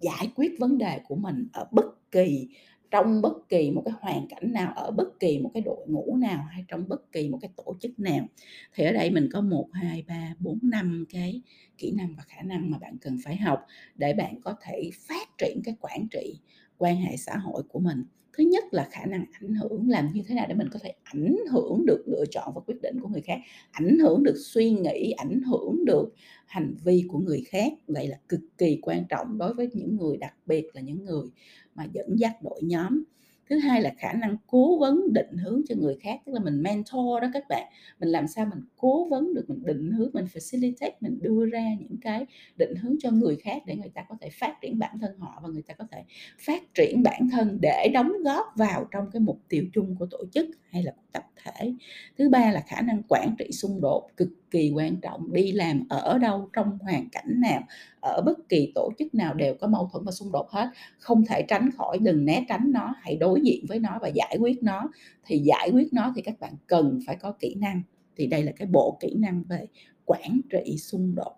giải 0.00 0.28
quyết 0.36 0.52
vấn 0.60 0.78
đề 0.78 1.00
của 1.08 1.16
mình 1.16 1.48
ở 1.52 1.66
bất 1.72 2.10
kỳ 2.10 2.48
trong 2.92 3.22
bất 3.22 3.48
kỳ 3.48 3.70
một 3.70 3.82
cái 3.84 3.94
hoàn 4.00 4.28
cảnh 4.28 4.52
nào 4.52 4.72
ở 4.76 4.90
bất 4.90 5.20
kỳ 5.20 5.38
một 5.38 5.50
cái 5.54 5.62
đội 5.62 5.86
ngũ 5.88 6.16
nào 6.16 6.44
hay 6.50 6.64
trong 6.68 6.88
bất 6.88 7.12
kỳ 7.12 7.28
một 7.28 7.38
cái 7.40 7.50
tổ 7.56 7.76
chức 7.80 8.00
nào. 8.00 8.26
Thì 8.74 8.84
ở 8.84 8.92
đây 8.92 9.10
mình 9.10 9.28
có 9.32 9.40
một 9.40 9.68
hai 9.72 10.04
ba 10.08 10.34
bốn 10.38 10.58
năm 10.62 11.04
cái 11.08 11.42
kỹ 11.78 11.92
năng 11.96 12.14
và 12.16 12.22
khả 12.26 12.42
năng 12.42 12.70
mà 12.70 12.78
bạn 12.78 12.96
cần 12.98 13.18
phải 13.24 13.36
học 13.36 13.66
để 13.94 14.14
bạn 14.14 14.40
có 14.40 14.54
thể 14.62 14.90
phát 15.08 15.28
triển 15.38 15.60
cái 15.64 15.76
quản 15.80 16.08
trị 16.10 16.40
quan 16.82 16.96
hệ 16.96 17.16
xã 17.16 17.36
hội 17.36 17.62
của 17.68 17.78
mình. 17.78 18.04
Thứ 18.32 18.44
nhất 18.44 18.64
là 18.70 18.88
khả 18.90 19.06
năng 19.06 19.24
ảnh 19.40 19.54
hưởng 19.54 19.88
làm 19.88 20.12
như 20.12 20.22
thế 20.26 20.34
nào 20.34 20.46
để 20.48 20.54
mình 20.54 20.68
có 20.72 20.78
thể 20.82 20.92
ảnh 21.02 21.36
hưởng 21.50 21.86
được 21.86 22.04
lựa 22.06 22.24
chọn 22.30 22.52
và 22.54 22.60
quyết 22.66 22.82
định 22.82 23.00
của 23.00 23.08
người 23.08 23.20
khác, 23.20 23.38
ảnh 23.70 23.98
hưởng 23.98 24.22
được 24.22 24.34
suy 24.36 24.70
nghĩ, 24.70 25.10
ảnh 25.10 25.42
hưởng 25.42 25.84
được 25.84 26.14
hành 26.46 26.74
vi 26.84 27.04
của 27.08 27.18
người 27.18 27.44
khác. 27.46 27.72
Vậy 27.86 28.08
là 28.08 28.18
cực 28.28 28.40
kỳ 28.58 28.78
quan 28.82 29.04
trọng 29.08 29.38
đối 29.38 29.54
với 29.54 29.68
những 29.72 29.96
người, 29.96 30.16
đặc 30.16 30.34
biệt 30.46 30.66
là 30.74 30.80
những 30.80 31.04
người 31.04 31.26
mà 31.74 31.84
dẫn 31.92 32.06
dắt 32.18 32.42
đội 32.42 32.60
nhóm 32.62 33.04
thứ 33.52 33.58
hai 33.58 33.82
là 33.82 33.90
khả 33.98 34.12
năng 34.12 34.36
cố 34.46 34.78
vấn 34.78 35.12
định 35.12 35.36
hướng 35.36 35.62
cho 35.68 35.74
người 35.78 35.96
khác, 36.02 36.20
tức 36.26 36.32
là 36.32 36.40
mình 36.40 36.62
mentor 36.62 37.22
đó 37.22 37.28
các 37.34 37.44
bạn. 37.48 37.72
Mình 38.00 38.08
làm 38.08 38.28
sao 38.28 38.46
mình 38.46 38.64
cố 38.76 39.08
vấn 39.08 39.34
được, 39.34 39.44
mình 39.48 39.62
định 39.64 39.92
hướng, 39.92 40.10
mình 40.12 40.24
facilitate, 40.24 40.90
mình 41.00 41.18
đưa 41.22 41.46
ra 41.46 41.64
những 41.80 41.96
cái 42.00 42.26
định 42.56 42.74
hướng 42.74 42.96
cho 43.00 43.10
người 43.10 43.36
khác 43.36 43.62
để 43.66 43.76
người 43.76 43.90
ta 43.94 44.02
có 44.08 44.16
thể 44.20 44.28
phát 44.30 44.54
triển 44.60 44.78
bản 44.78 44.98
thân 45.00 45.18
họ 45.18 45.40
và 45.42 45.48
người 45.48 45.62
ta 45.62 45.74
có 45.74 45.84
thể 45.90 46.04
phát 46.38 46.62
triển 46.74 47.02
bản 47.02 47.28
thân 47.32 47.58
để 47.62 47.90
đóng 47.94 48.12
góp 48.24 48.46
vào 48.56 48.88
trong 48.90 49.10
cái 49.12 49.20
mục 49.20 49.40
tiêu 49.48 49.64
chung 49.72 49.96
của 49.98 50.06
tổ 50.10 50.24
chức 50.32 50.46
hay 50.70 50.82
là 50.82 50.92
của 50.92 51.06
tập 51.12 51.24
thể. 51.44 51.74
Thứ 52.18 52.28
ba 52.28 52.52
là 52.52 52.60
khả 52.66 52.80
năng 52.80 53.02
quản 53.08 53.34
trị 53.38 53.52
xung 53.52 53.80
đột 53.80 54.08
cực 54.16 54.28
kỳ 54.52 54.72
quan 54.74 54.96
trọng, 54.96 55.32
đi 55.32 55.52
làm 55.52 55.86
ở 55.88 56.18
đâu, 56.18 56.48
trong 56.52 56.78
hoàn 56.80 57.08
cảnh 57.08 57.40
nào, 57.40 57.62
ở 58.00 58.22
bất 58.26 58.48
kỳ 58.48 58.72
tổ 58.74 58.90
chức 58.98 59.14
nào 59.14 59.34
đều 59.34 59.54
có 59.54 59.66
mâu 59.66 59.88
thuẫn 59.92 60.04
và 60.04 60.12
xung 60.12 60.32
đột 60.32 60.50
hết. 60.50 60.68
Không 60.98 61.24
thể 61.26 61.42
tránh 61.48 61.70
khỏi, 61.70 61.98
đừng 61.98 62.24
né 62.24 62.44
tránh 62.48 62.72
nó, 62.72 62.94
hãy 63.00 63.16
đối 63.16 63.40
diện 63.40 63.64
với 63.68 63.78
nó 63.78 63.98
và 64.02 64.08
giải 64.08 64.36
quyết 64.40 64.62
nó. 64.62 64.90
Thì 65.26 65.38
giải 65.38 65.70
quyết 65.72 65.92
nó 65.92 66.12
thì 66.16 66.22
các 66.22 66.40
bạn 66.40 66.52
cần 66.66 66.98
phải 67.06 67.16
có 67.16 67.32
kỹ 67.32 67.54
năng. 67.54 67.82
Thì 68.16 68.26
đây 68.26 68.42
là 68.42 68.52
cái 68.52 68.68
bộ 68.72 68.98
kỹ 69.00 69.14
năng 69.18 69.42
về 69.48 69.66
quản 70.04 70.40
trị 70.50 70.76
xung 70.78 71.14
đột. 71.14 71.32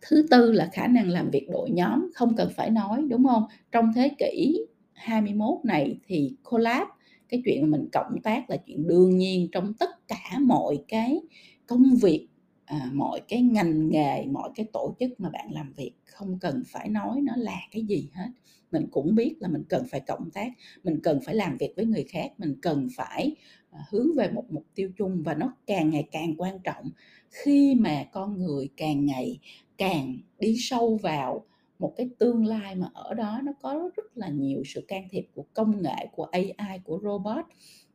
Thứ 0.00 0.26
tư 0.30 0.52
là 0.52 0.70
khả 0.72 0.86
năng 0.86 1.08
làm 1.08 1.30
việc 1.30 1.46
đội 1.52 1.70
nhóm, 1.70 2.10
không 2.14 2.36
cần 2.36 2.50
phải 2.56 2.70
nói, 2.70 3.02
đúng 3.08 3.24
không? 3.24 3.44
Trong 3.72 3.92
thế 3.94 4.10
kỷ 4.18 4.58
21 4.92 5.64
này 5.64 5.98
thì 6.06 6.36
collab, 6.50 6.88
cái 7.28 7.42
chuyện 7.44 7.62
mà 7.62 7.68
mình 7.68 7.88
cộng 7.92 8.20
tác 8.22 8.50
là 8.50 8.56
chuyện 8.66 8.86
đương 8.86 9.16
nhiên 9.16 9.48
trong 9.52 9.74
tất 9.74 10.08
cả 10.08 10.38
mọi 10.40 10.78
cái 10.88 11.20
công 11.66 11.94
việc 12.02 12.28
à, 12.64 12.90
mọi 12.92 13.20
cái 13.28 13.42
ngành 13.42 13.88
nghề 13.88 14.26
mọi 14.26 14.50
cái 14.54 14.66
tổ 14.72 14.96
chức 15.00 15.20
mà 15.20 15.30
bạn 15.30 15.52
làm 15.52 15.72
việc 15.72 15.92
không 16.04 16.38
cần 16.40 16.62
phải 16.66 16.88
nói 16.88 17.20
nó 17.22 17.32
là 17.36 17.60
cái 17.70 17.82
gì 17.82 18.08
hết. 18.14 18.28
Mình 18.72 18.86
cũng 18.90 19.14
biết 19.14 19.34
là 19.40 19.48
mình 19.48 19.62
cần 19.68 19.84
phải 19.90 20.00
cộng 20.00 20.30
tác 20.30 20.48
mình 20.84 21.00
cần 21.02 21.20
phải 21.24 21.34
làm 21.34 21.56
việc 21.56 21.72
với 21.76 21.86
người 21.86 22.04
khác 22.08 22.32
mình 22.38 22.54
cần 22.62 22.88
phải 22.96 23.36
à, 23.70 23.80
hướng 23.90 24.06
về 24.16 24.30
một 24.30 24.44
mục 24.50 24.66
tiêu 24.74 24.90
chung 24.98 25.22
và 25.22 25.34
nó 25.34 25.56
càng 25.66 25.90
ngày 25.90 26.08
càng 26.12 26.34
quan 26.38 26.58
trọng. 26.64 26.90
Khi 27.30 27.74
mà 27.74 28.04
con 28.12 28.38
người 28.38 28.68
càng 28.76 29.06
ngày 29.06 29.38
càng 29.78 30.18
đi 30.38 30.56
sâu 30.58 30.96
vào 31.02 31.44
một 31.78 31.92
cái 31.96 32.10
tương 32.18 32.46
lai 32.46 32.74
mà 32.74 32.90
ở 32.94 33.14
đó 33.14 33.40
nó 33.44 33.52
có 33.62 33.90
rất 33.96 34.16
là 34.16 34.28
nhiều 34.28 34.62
sự 34.66 34.84
can 34.88 35.08
thiệp 35.10 35.26
của 35.34 35.44
công 35.54 35.82
nghệ 35.82 36.08
của 36.12 36.24
AI 36.24 36.78
của 36.84 37.00
robot 37.02 37.44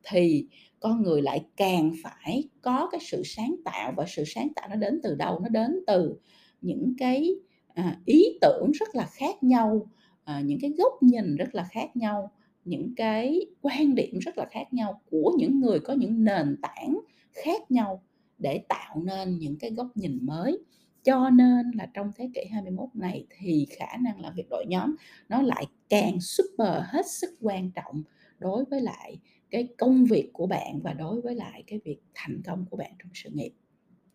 thì 0.04 0.46
con 0.80 1.02
người 1.02 1.22
lại 1.22 1.44
càng 1.56 1.92
phải 2.02 2.48
có 2.60 2.88
cái 2.92 3.00
sự 3.00 3.22
sáng 3.24 3.56
tạo 3.64 3.92
và 3.96 4.04
sự 4.08 4.24
sáng 4.26 4.48
tạo 4.56 4.68
nó 4.68 4.76
đến 4.76 5.00
từ 5.02 5.14
đâu? 5.14 5.40
Nó 5.40 5.48
đến 5.48 5.70
từ 5.86 6.16
những 6.60 6.94
cái 6.98 7.30
à, 7.74 7.98
ý 8.06 8.38
tưởng 8.40 8.70
rất 8.72 8.94
là 8.94 9.06
khác 9.06 9.42
nhau 9.42 9.86
à, 10.24 10.40
những 10.40 10.58
cái 10.60 10.70
góc 10.78 11.02
nhìn 11.02 11.36
rất 11.36 11.54
là 11.54 11.64
khác 11.70 11.96
nhau, 11.96 12.30
những 12.64 12.94
cái 12.96 13.40
quan 13.60 13.94
điểm 13.94 14.18
rất 14.18 14.38
là 14.38 14.46
khác 14.50 14.72
nhau 14.72 15.00
của 15.10 15.32
những 15.38 15.60
người 15.60 15.80
có 15.80 15.92
những 15.92 16.24
nền 16.24 16.56
tảng 16.62 16.98
khác 17.32 17.70
nhau 17.70 18.02
để 18.38 18.60
tạo 18.68 19.02
nên 19.04 19.38
những 19.38 19.58
cái 19.58 19.70
góc 19.70 19.86
nhìn 19.94 20.18
mới. 20.22 20.58
Cho 21.04 21.30
nên 21.30 21.70
là 21.74 21.86
trong 21.94 22.10
thế 22.16 22.30
kỷ 22.34 22.40
21 22.52 22.88
này 22.94 23.26
thì 23.38 23.66
khả 23.78 23.96
năng 24.00 24.20
làm 24.20 24.34
việc 24.34 24.48
đội 24.50 24.66
nhóm 24.68 24.94
nó 25.28 25.42
lại 25.42 25.66
càng 25.88 26.20
super 26.20 26.82
hết 26.84 27.06
sức 27.06 27.30
quan 27.40 27.70
trọng 27.70 28.02
đối 28.38 28.64
với 28.64 28.80
lại 28.80 29.18
cái 29.50 29.68
công 29.78 30.04
việc 30.04 30.30
của 30.32 30.46
bạn 30.46 30.80
và 30.82 30.92
đối 30.92 31.20
với 31.20 31.34
lại 31.34 31.64
cái 31.66 31.80
việc 31.84 31.98
thành 32.14 32.42
công 32.44 32.64
của 32.70 32.76
bạn 32.76 32.90
trong 32.98 33.10
sự 33.14 33.30
nghiệp. 33.32 33.52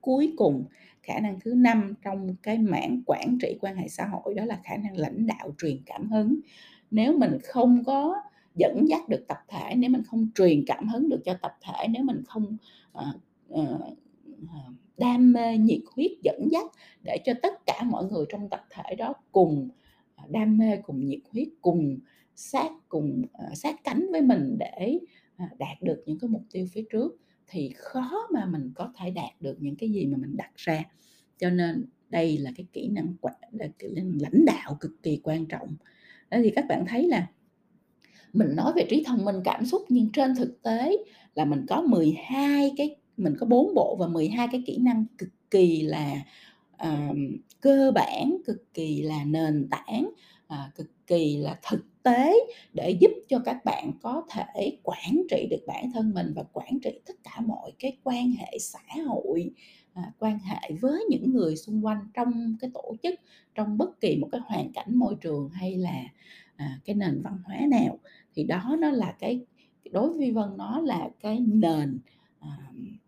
Cuối 0.02 0.34
cùng 0.38 0.66
khả 1.04 1.20
năng 1.20 1.40
thứ 1.40 1.54
năm 1.54 1.94
trong 2.04 2.36
cái 2.44 2.58
mảng 2.58 3.02
quản 3.06 3.38
trị 3.42 3.58
quan 3.62 3.76
hệ 3.76 3.88
xã 3.88 4.06
hội 4.06 4.34
đó 4.34 4.46
là 4.46 4.60
khả 4.64 4.78
năng 4.78 4.98
lãnh 4.98 5.28
đạo 5.28 5.56
truyền 5.58 5.78
cảm 5.86 6.12
hứng. 6.12 6.40
Nếu 6.92 7.18
mình 7.18 7.38
không 7.44 7.84
có 7.84 8.16
dẫn 8.56 8.86
dắt 8.88 9.10
được 9.10 9.26
tập 9.28 9.38
thể 9.48 9.76
nếu 9.76 9.90
mình 9.90 10.04
không 10.04 10.28
truyền 10.36 10.64
cảm 10.68 10.88
hứng 10.88 11.10
được 11.10 11.22
cho 11.26 11.34
tập 11.42 11.58
thể 11.62 11.88
nếu 11.88 12.04
mình 12.04 12.24
không 12.26 12.58
uh, 12.98 13.16
uh, 13.62 13.98
đam 14.98 15.34
mê 15.34 15.58
nhiệt 15.58 15.82
huyết 15.96 16.12
dẫn 16.24 16.48
dắt 16.52 16.66
để 17.04 17.18
cho 17.26 17.34
tất 17.42 17.66
cả 17.66 17.84
mọi 17.84 18.06
người 18.06 18.26
trong 18.30 18.50
tập 18.50 18.66
thể 18.70 18.96
đó 18.96 19.14
cùng 19.32 19.70
đam 20.30 20.58
mê 20.58 20.78
cùng 20.78 21.06
nhiệt 21.06 21.20
huyết 21.32 21.48
cùng 21.62 22.00
sát 22.36 22.72
cùng 22.90 23.22
uh, 23.52 23.58
sát 23.58 23.76
cánh 23.84 24.08
với 24.12 24.22
mình 24.22 24.58
để 24.60 25.00
À, 25.38 25.50
đạt 25.60 25.82
được 25.82 26.04
những 26.06 26.20
cái 26.20 26.30
mục 26.30 26.44
tiêu 26.52 26.68
phía 26.72 26.84
trước 26.92 27.18
thì 27.48 27.72
khó 27.76 28.28
mà 28.34 28.46
mình 28.46 28.72
có 28.76 28.94
thể 28.98 29.12
đạt 29.12 29.42
được 29.42 29.58
những 29.60 29.76
cái 29.76 29.90
gì 29.90 30.06
mà 30.06 30.18
mình 30.18 30.38
đặt 30.38 30.52
ra. 30.56 30.84
Cho 31.38 31.50
nên 31.50 31.86
đây 32.10 32.38
là 32.38 32.52
cái 32.56 32.66
kỹ 32.74 32.88
năng 32.88 33.14
quản 33.22 33.36
lãnh 34.20 34.46
đạo 34.46 34.78
cực 34.80 35.04
kỳ 35.04 35.20
quan 35.24 35.46
trọng. 35.46 35.76
Đó 36.32 36.38
thì 36.44 36.50
các 36.56 36.66
bạn 36.70 36.86
thấy 36.88 37.08
là 37.08 37.28
mình 38.34 38.56
nói 38.56 38.74
về 38.76 38.86
trí 38.90 39.04
thông 39.04 39.26
minh 39.26 39.36
cảm 39.44 39.66
xúc 39.66 39.82
nhưng 39.90 40.12
trên 40.12 40.36
thực 40.36 40.62
tế 40.62 40.98
là 41.36 41.46
mình 41.46 41.66
có 41.70 41.82
12 41.82 42.72
cái 42.78 42.96
mình 43.18 43.36
có 43.40 43.46
bốn 43.46 43.74
bộ 43.76 43.96
và 44.00 44.08
12 44.08 44.48
cái 44.52 44.64
kỹ 44.66 44.78
năng 44.78 45.06
cực 45.18 45.30
kỳ 45.52 45.82
là 45.82 46.22
uh, 46.84 47.18
cơ 47.62 47.92
bản 47.96 48.38
cực 48.46 48.74
kỳ 48.74 49.02
là 49.02 49.24
nền 49.24 49.68
tảng 49.72 50.10
à, 50.54 50.72
cực 50.76 51.08
kỳ 51.08 51.38
là 51.38 51.60
thực 51.70 51.86
tế 52.04 52.34
để 52.74 52.98
giúp 53.02 53.12
cho 53.28 53.40
các 53.46 53.66
bạn 53.66 53.92
có 54.02 54.24
thể 54.30 54.78
quản 54.84 55.24
trị 55.30 55.48
được 55.50 55.64
bản 55.68 55.92
thân 55.94 56.14
mình 56.14 56.34
và 56.36 56.44
quản 56.54 56.80
trị 56.84 57.00
tất 57.06 57.14
cả 57.24 57.42
mọi 57.46 57.72
cái 57.80 57.98
quan 58.04 58.32
hệ 58.32 58.58
xã 58.60 59.04
hội 59.06 59.52
à, 59.94 60.12
quan 60.20 60.40
hệ 60.40 60.76
với 60.82 61.06
những 61.10 61.34
người 61.34 61.56
xung 61.56 61.86
quanh 61.86 62.08
trong 62.14 62.58
cái 62.60 62.70
tổ 62.74 62.96
chức 63.04 63.20
trong 63.56 63.78
bất 63.78 64.02
kỳ 64.02 64.18
một 64.18 64.28
cái 64.32 64.42
hoàn 64.46 64.72
cảnh 64.74 64.98
môi 64.98 65.16
trường 65.22 65.50
hay 65.50 65.76
là 65.76 66.04
à, 66.56 66.80
cái 66.86 66.96
nền 66.96 67.22
văn 67.22 67.38
hóa 67.46 67.58
nào. 67.70 68.00
Thì 68.36 68.44
đó 68.44 68.76
nó 68.80 68.90
là 68.90 69.16
cái 69.20 69.46
đối 69.92 70.14
với 70.14 70.32
vân 70.32 70.58
nó 70.58 70.82
là 70.82 71.10
cái 71.20 71.40
nền 71.40 72.00
à, 72.40 72.58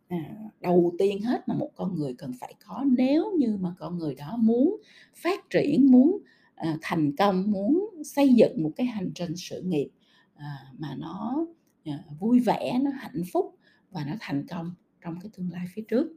à, 0.07 0.35
đầu 0.61 0.93
tiên 0.99 1.21
hết 1.21 1.47
mà 1.47 1.55
một 1.55 1.69
con 1.75 1.95
người 1.95 2.13
cần 2.17 2.31
phải 2.39 2.53
có. 2.67 2.85
Nếu 2.97 3.31
như 3.37 3.57
mà 3.61 3.73
con 3.79 3.97
người 3.97 4.15
đó 4.15 4.37
muốn 4.37 4.77
phát 5.15 5.49
triển 5.49 5.91
muốn 5.91 6.17
À, 6.55 6.77
thành 6.81 7.15
công, 7.15 7.51
muốn 7.51 7.89
xây 8.03 8.33
dựng 8.33 8.63
một 8.63 8.71
cái 8.75 8.87
hành 8.87 9.11
trình 9.15 9.35
sự 9.35 9.61
nghiệp 9.61 9.89
à, 10.35 10.57
mà 10.77 10.95
nó 10.97 11.45
à, 11.85 12.03
vui 12.19 12.39
vẻ, 12.39 12.79
nó 12.81 12.91
hạnh 12.91 13.21
phúc 13.33 13.55
và 13.91 14.05
nó 14.05 14.13
thành 14.19 14.47
công 14.47 14.71
trong 15.01 15.19
cái 15.21 15.31
tương 15.37 15.51
lai 15.51 15.65
phía 15.73 15.81
trước. 15.87 16.07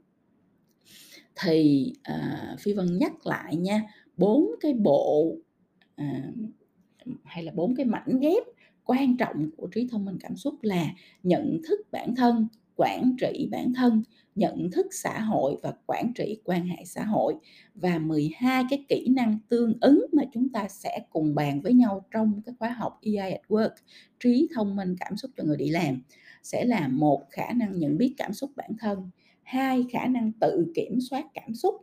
Thì 1.41 1.93
phi 2.59 2.73
vân 2.73 2.99
nhắc 2.99 3.27
lại 3.27 3.57
nha, 3.57 3.83
bốn 4.17 4.51
cái 4.61 4.75
bộ 4.75 5.37
hay 7.25 7.43
là 7.45 7.53
bốn 7.55 7.75
cái 7.75 7.87
mảnh 7.87 8.19
ghép 8.21 8.43
quan 8.85 9.17
trọng 9.17 9.51
của 9.57 9.67
trí 9.67 9.89
thông 9.91 10.05
minh 10.05 10.17
cảm 10.21 10.37
xúc 10.37 10.55
là 10.63 10.87
nhận 11.23 11.61
thức 11.69 11.81
bản 11.93 12.15
thân, 12.17 12.49
quản 12.77 13.17
trị 13.21 13.49
bản 13.51 13.73
thân 13.75 14.03
nhận 14.39 14.71
thức 14.71 14.87
xã 14.91 15.21
hội 15.21 15.57
và 15.63 15.73
quản 15.87 16.13
trị 16.15 16.41
quan 16.45 16.67
hệ 16.67 16.85
xã 16.85 17.05
hội 17.05 17.35
và 17.75 17.99
12 17.99 18.65
cái 18.71 18.85
kỹ 18.89 19.09
năng 19.17 19.39
tương 19.49 19.79
ứng 19.81 20.07
mà 20.13 20.23
chúng 20.33 20.49
ta 20.49 20.69
sẽ 20.69 21.01
cùng 21.11 21.35
bàn 21.35 21.61
với 21.61 21.73
nhau 21.73 22.07
trong 22.11 22.43
cái 22.47 22.55
khóa 22.59 22.69
học 22.69 22.99
EI 23.03 23.33
at 23.33 23.41
Work 23.49 23.71
trí 24.21 24.49
thông 24.55 24.77
minh 24.77 24.97
cảm 25.01 25.17
xúc 25.17 25.31
cho 25.37 25.45
người 25.45 25.57
đi 25.57 25.69
làm. 25.69 26.03
Sẽ 26.43 26.65
là 26.65 26.89
một 26.89 27.23
khả 27.31 27.53
năng 27.53 27.79
nhận 27.79 27.99
biết 27.99 28.15
cảm 28.17 28.33
xúc 28.33 28.51
bản 28.57 28.71
thân, 28.79 29.11
hai 29.43 29.85
khả 29.93 30.07
năng 30.07 30.33
tự 30.41 30.73
kiểm 30.75 31.01
soát 31.01 31.25
cảm 31.35 31.55
xúc, 31.55 31.75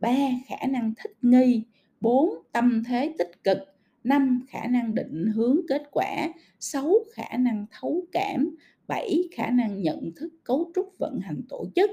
ba 0.00 0.16
khả 0.46 0.66
năng 0.66 0.94
thích 0.96 1.12
nghi, 1.22 1.62
bốn 2.00 2.34
tâm 2.52 2.82
thế 2.84 3.14
tích 3.18 3.44
cực, 3.44 3.58
năm 4.04 4.46
khả 4.48 4.66
năng 4.66 4.94
định 4.94 5.26
hướng 5.34 5.60
kết 5.68 5.82
quả, 5.92 6.28
sáu 6.60 6.94
khả 7.14 7.36
năng 7.36 7.66
thấu 7.80 8.04
cảm, 8.12 8.56
bảy 8.92 9.28
khả 9.32 9.50
năng 9.50 9.82
nhận 9.82 10.12
thức 10.16 10.32
cấu 10.44 10.70
trúc 10.74 10.94
vận 10.98 11.20
hành 11.20 11.42
tổ 11.48 11.66
chức, 11.74 11.90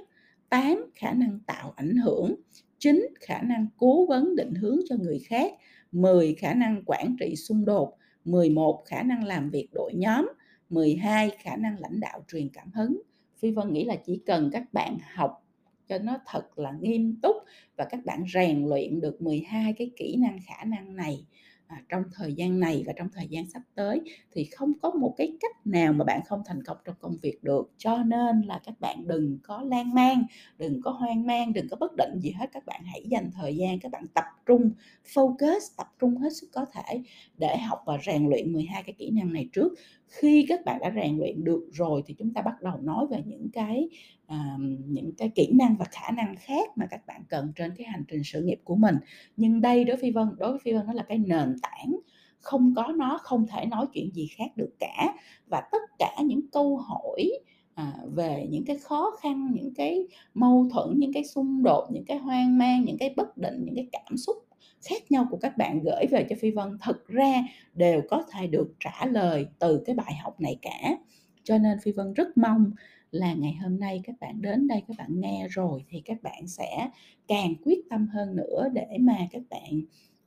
tám 0.50 0.92
khả 0.96 1.14
năng 1.14 1.40
tạo 1.48 1.74
ảnh 1.76 1.96
hưởng, 1.96 2.36
chín 2.80 3.08
khả 3.20 3.42
năng 3.42 3.68
cố 3.78 4.06
vấn 4.06 4.36
định 4.36 4.54
hướng 4.54 4.80
cho 4.90 4.96
người 4.96 5.20
khác, 5.20 5.54
10 5.92 6.34
khả 6.34 6.54
năng 6.54 6.84
quản 6.86 7.16
trị 7.20 7.36
xung 7.36 7.66
đột, 7.66 7.98
11 8.26 8.84
khả 8.86 9.04
năng 9.04 9.24
làm 9.24 9.50
việc 9.50 9.68
đội 9.74 9.92
nhóm, 9.96 10.30
12 10.70 11.30
khả 11.30 11.56
năng 11.56 11.80
lãnh 11.80 12.00
đạo 12.00 12.26
truyền 12.28 12.50
cảm 12.50 12.72
hứng. 12.72 13.02
Phi 13.38 13.52
Vân 13.52 13.74
nghĩ 13.74 13.84
là 13.84 13.96
chỉ 14.06 14.22
cần 14.26 14.50
các 14.54 14.74
bạn 14.74 14.98
học 15.16 15.46
cho 15.88 15.98
nó 15.98 16.20
thật 16.28 16.60
là 16.60 16.72
nghiêm 16.82 17.20
túc 17.22 17.36
và 17.78 17.86
các 17.90 18.00
bạn 18.06 18.24
rèn 18.34 18.66
luyện 18.66 19.02
được 19.02 19.22
12 19.22 19.74
cái 19.78 19.92
kỹ 19.96 20.16
năng 20.20 20.40
khả 20.48 20.64
năng 20.64 20.96
này 20.96 21.26
à, 21.70 21.82
trong 21.90 22.04
thời 22.14 22.34
gian 22.34 22.60
này 22.60 22.84
và 22.88 22.94
trong 22.98 23.10
thời 23.14 23.28
gian 23.28 23.50
sắp 23.50 23.62
tới 23.76 24.02
thì 24.32 24.46
không 24.46 24.74
có 24.82 24.90
một 24.90 25.16
cái 25.18 25.38
cách 25.40 25.68
nào 25.68 25.94
mà 25.94 26.06
bạn 26.06 26.22
không 26.26 26.42
thành 26.46 26.64
công 26.64 26.78
trong 26.86 26.96
công 27.00 27.18
việc 27.22 27.44
được. 27.44 27.72
Cho 27.78 27.98
nên 27.98 28.42
là 28.42 28.60
các 28.66 28.80
bạn 28.80 29.08
đừng 29.08 29.38
có 29.44 29.62
lan 29.62 29.94
man 29.94 30.26
đừng 30.58 30.82
có 30.82 30.92
hoang 30.92 31.26
mang 31.26 31.54
đừng 31.54 31.68
có 31.70 31.78
bất 31.80 31.92
định 31.98 32.20
gì 32.20 32.32
hết. 32.32 32.50
Các 32.54 32.66
bạn 32.66 32.82
hãy 32.86 33.04
dành 33.06 33.32
thời 33.32 33.56
gian 33.56 33.80
các 33.80 33.92
bạn 33.92 34.04
tập 34.14 34.26
trung 34.46 34.72
focus 35.14 35.60
tập 35.78 35.88
trung 36.00 36.18
hết 36.18 36.30
sức 36.34 36.48
có 36.54 36.66
thể 36.74 37.02
để 37.38 37.58
học 37.58 37.84
và 37.86 37.98
rèn 38.06 38.30
luyện 38.30 38.54
12 38.54 38.84
cái 38.84 38.96
kỹ 38.98 39.10
năng 39.10 39.34
này 39.34 39.50
trước 39.54 39.74
khi 40.10 40.46
các 40.50 40.66
bạn 40.66 40.80
đã 40.82 40.92
rèn 40.96 41.18
luyện 41.18 41.44
được 41.44 41.70
rồi 41.72 42.02
thì 42.06 42.14
chúng 42.14 42.34
ta 42.34 42.42
bắt 42.42 42.62
đầu 42.62 42.74
nói 42.82 43.08
về 43.12 43.24
những 43.26 43.50
cái 43.54 43.90
uh, 44.28 44.62
những 44.86 45.12
cái 45.18 45.32
kỹ 45.36 45.52
năng 45.54 45.76
và 45.80 45.86
khả 45.86 46.12
năng 46.12 46.36
khác 46.36 46.70
mà 46.76 46.86
các 46.92 47.08
bạn 47.08 47.22
cần 47.30 47.52
trên 47.56 47.72
cái 47.78 47.88
hành 47.88 48.04
trình 48.08 48.22
sự 48.24 48.42
nghiệp 48.42 48.60
của 48.64 48.76
mình. 48.76 48.96
Nhưng 49.38 49.62
đây 49.62 49.84
đối 49.84 49.96
với 49.96 50.02
phi 50.02 50.12
vân 50.12 50.28
đối 50.38 50.52
với 50.52 50.60
phi 50.64 50.74
vân 50.74 50.88
nó 50.88 50.94
là 50.94 51.04
cái 51.04 51.18
nền 51.18 51.56
tảng. 51.62 52.00
Không 52.40 52.74
có 52.76 52.94
nó 52.98 53.20
không 53.22 53.48
thể 53.48 53.66
nói 53.66 53.86
chuyện 53.94 54.10
gì 54.14 54.28
khác 54.38 54.52
được 54.56 54.72
cả. 54.80 55.14
Và 55.48 55.62
tất 55.72 55.82
cả 56.00 56.16
những 56.26 56.42
câu 56.52 56.78
hỏi 56.78 57.30
à, 57.74 57.94
về 58.16 58.48
những 58.50 58.66
cái 58.66 58.78
khó 58.78 59.12
khăn 59.22 59.52
những 59.54 59.74
cái 59.74 60.08
mâu 60.34 60.70
thuẫn 60.74 61.00
những 61.00 61.14
cái 61.14 61.24
xung 61.24 61.64
đột 61.64 61.88
những 61.92 62.06
cái 62.06 62.18
hoang 62.18 62.58
mang 62.58 62.84
những 62.86 62.98
cái 62.98 63.14
bất 63.18 63.38
định 63.38 63.66
những 63.66 63.76
cái 63.76 63.88
cảm 63.92 64.18
xúc 64.18 64.38
khác 64.86 65.12
nhau 65.12 65.28
của 65.32 65.38
các 65.38 65.58
bạn 65.58 65.80
gửi 65.84 66.06
về 66.12 66.26
cho 66.30 66.36
phi 66.40 66.52
vân 66.52 66.78
thực 66.86 67.08
ra 67.08 67.44
đều 67.74 68.02
có 68.10 68.24
thể 68.32 68.48
được 68.48 68.74
trả 68.80 69.06
lời 69.06 69.48
từ 69.60 69.84
cái 69.86 69.96
bài 69.96 70.14
học 70.16 70.42
này 70.42 70.58
cả. 70.62 70.96
Cho 71.44 71.58
nên 71.58 71.80
phi 71.84 71.92
vân 71.92 72.14
rất 72.14 72.38
mong 72.38 72.72
là 73.12 73.34
ngày 73.34 73.54
hôm 73.54 73.80
nay 73.80 74.02
các 74.04 74.16
bạn 74.20 74.42
đến 74.42 74.68
đây 74.68 74.84
các 74.88 74.98
bạn 74.98 75.22
nghe 75.22 75.48
rồi 75.50 75.86
thì 75.90 76.02
các 76.06 76.24
bạn 76.24 76.48
sẽ 76.48 76.90
càng 77.28 77.54
quyết 77.64 77.80
tâm 77.90 78.08
hơn 78.08 78.36
nữa 78.36 78.70
để 78.74 78.98
mà 79.00 79.18
các 79.32 79.42
bạn 79.50 79.82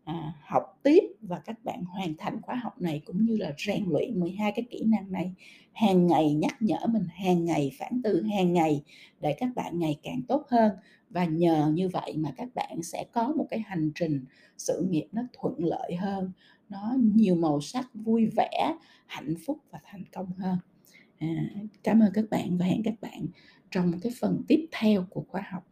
à, 0.04 0.32
học 0.42 0.78
tiếp 0.82 1.00
và 1.20 1.38
các 1.38 1.64
bạn 1.64 1.84
hoàn 1.84 2.14
thành 2.18 2.42
khóa 2.42 2.54
học 2.54 2.80
này 2.80 3.00
cũng 3.04 3.24
như 3.24 3.36
là 3.36 3.52
rèn 3.66 3.84
luyện 3.88 4.20
12 4.20 4.52
cái 4.52 4.64
kỹ 4.70 4.84
năng 4.86 5.12
này. 5.12 5.32
Hàng 5.72 6.06
ngày 6.06 6.34
nhắc 6.34 6.56
nhở 6.60 6.78
mình 6.88 7.06
hàng 7.14 7.44
ngày 7.44 7.72
phản 7.78 8.02
tư 8.02 8.22
hàng 8.22 8.52
ngày 8.52 8.82
để 9.20 9.34
các 9.38 9.48
bạn 9.54 9.78
ngày 9.78 9.98
càng 10.02 10.22
tốt 10.28 10.46
hơn 10.48 10.72
và 11.12 11.24
nhờ 11.24 11.70
như 11.74 11.88
vậy 11.88 12.14
mà 12.16 12.30
các 12.36 12.48
bạn 12.54 12.82
sẽ 12.82 13.04
có 13.12 13.32
một 13.36 13.46
cái 13.50 13.60
hành 13.60 13.92
trình 13.94 14.24
sự 14.58 14.86
nghiệp 14.90 15.06
nó 15.12 15.22
thuận 15.32 15.64
lợi 15.64 15.96
hơn 15.96 16.32
nó 16.72 16.96
nhiều 17.14 17.34
màu 17.34 17.60
sắc 17.60 17.88
vui 17.94 18.26
vẻ 18.36 18.76
hạnh 19.06 19.34
phúc 19.46 19.58
và 19.70 19.78
thành 19.84 20.04
công 20.12 20.32
hơn. 20.38 20.58
À, 21.18 21.28
cảm 21.82 22.00
ơn 22.00 22.12
các 22.14 22.24
bạn 22.30 22.58
và 22.58 22.66
hẹn 22.66 22.82
các 22.84 22.94
bạn 23.00 23.26
trong 23.70 24.00
cái 24.00 24.12
phần 24.20 24.42
tiếp 24.48 24.66
theo 24.72 25.06
của 25.10 25.24
khóa 25.28 25.42
học. 25.50 25.66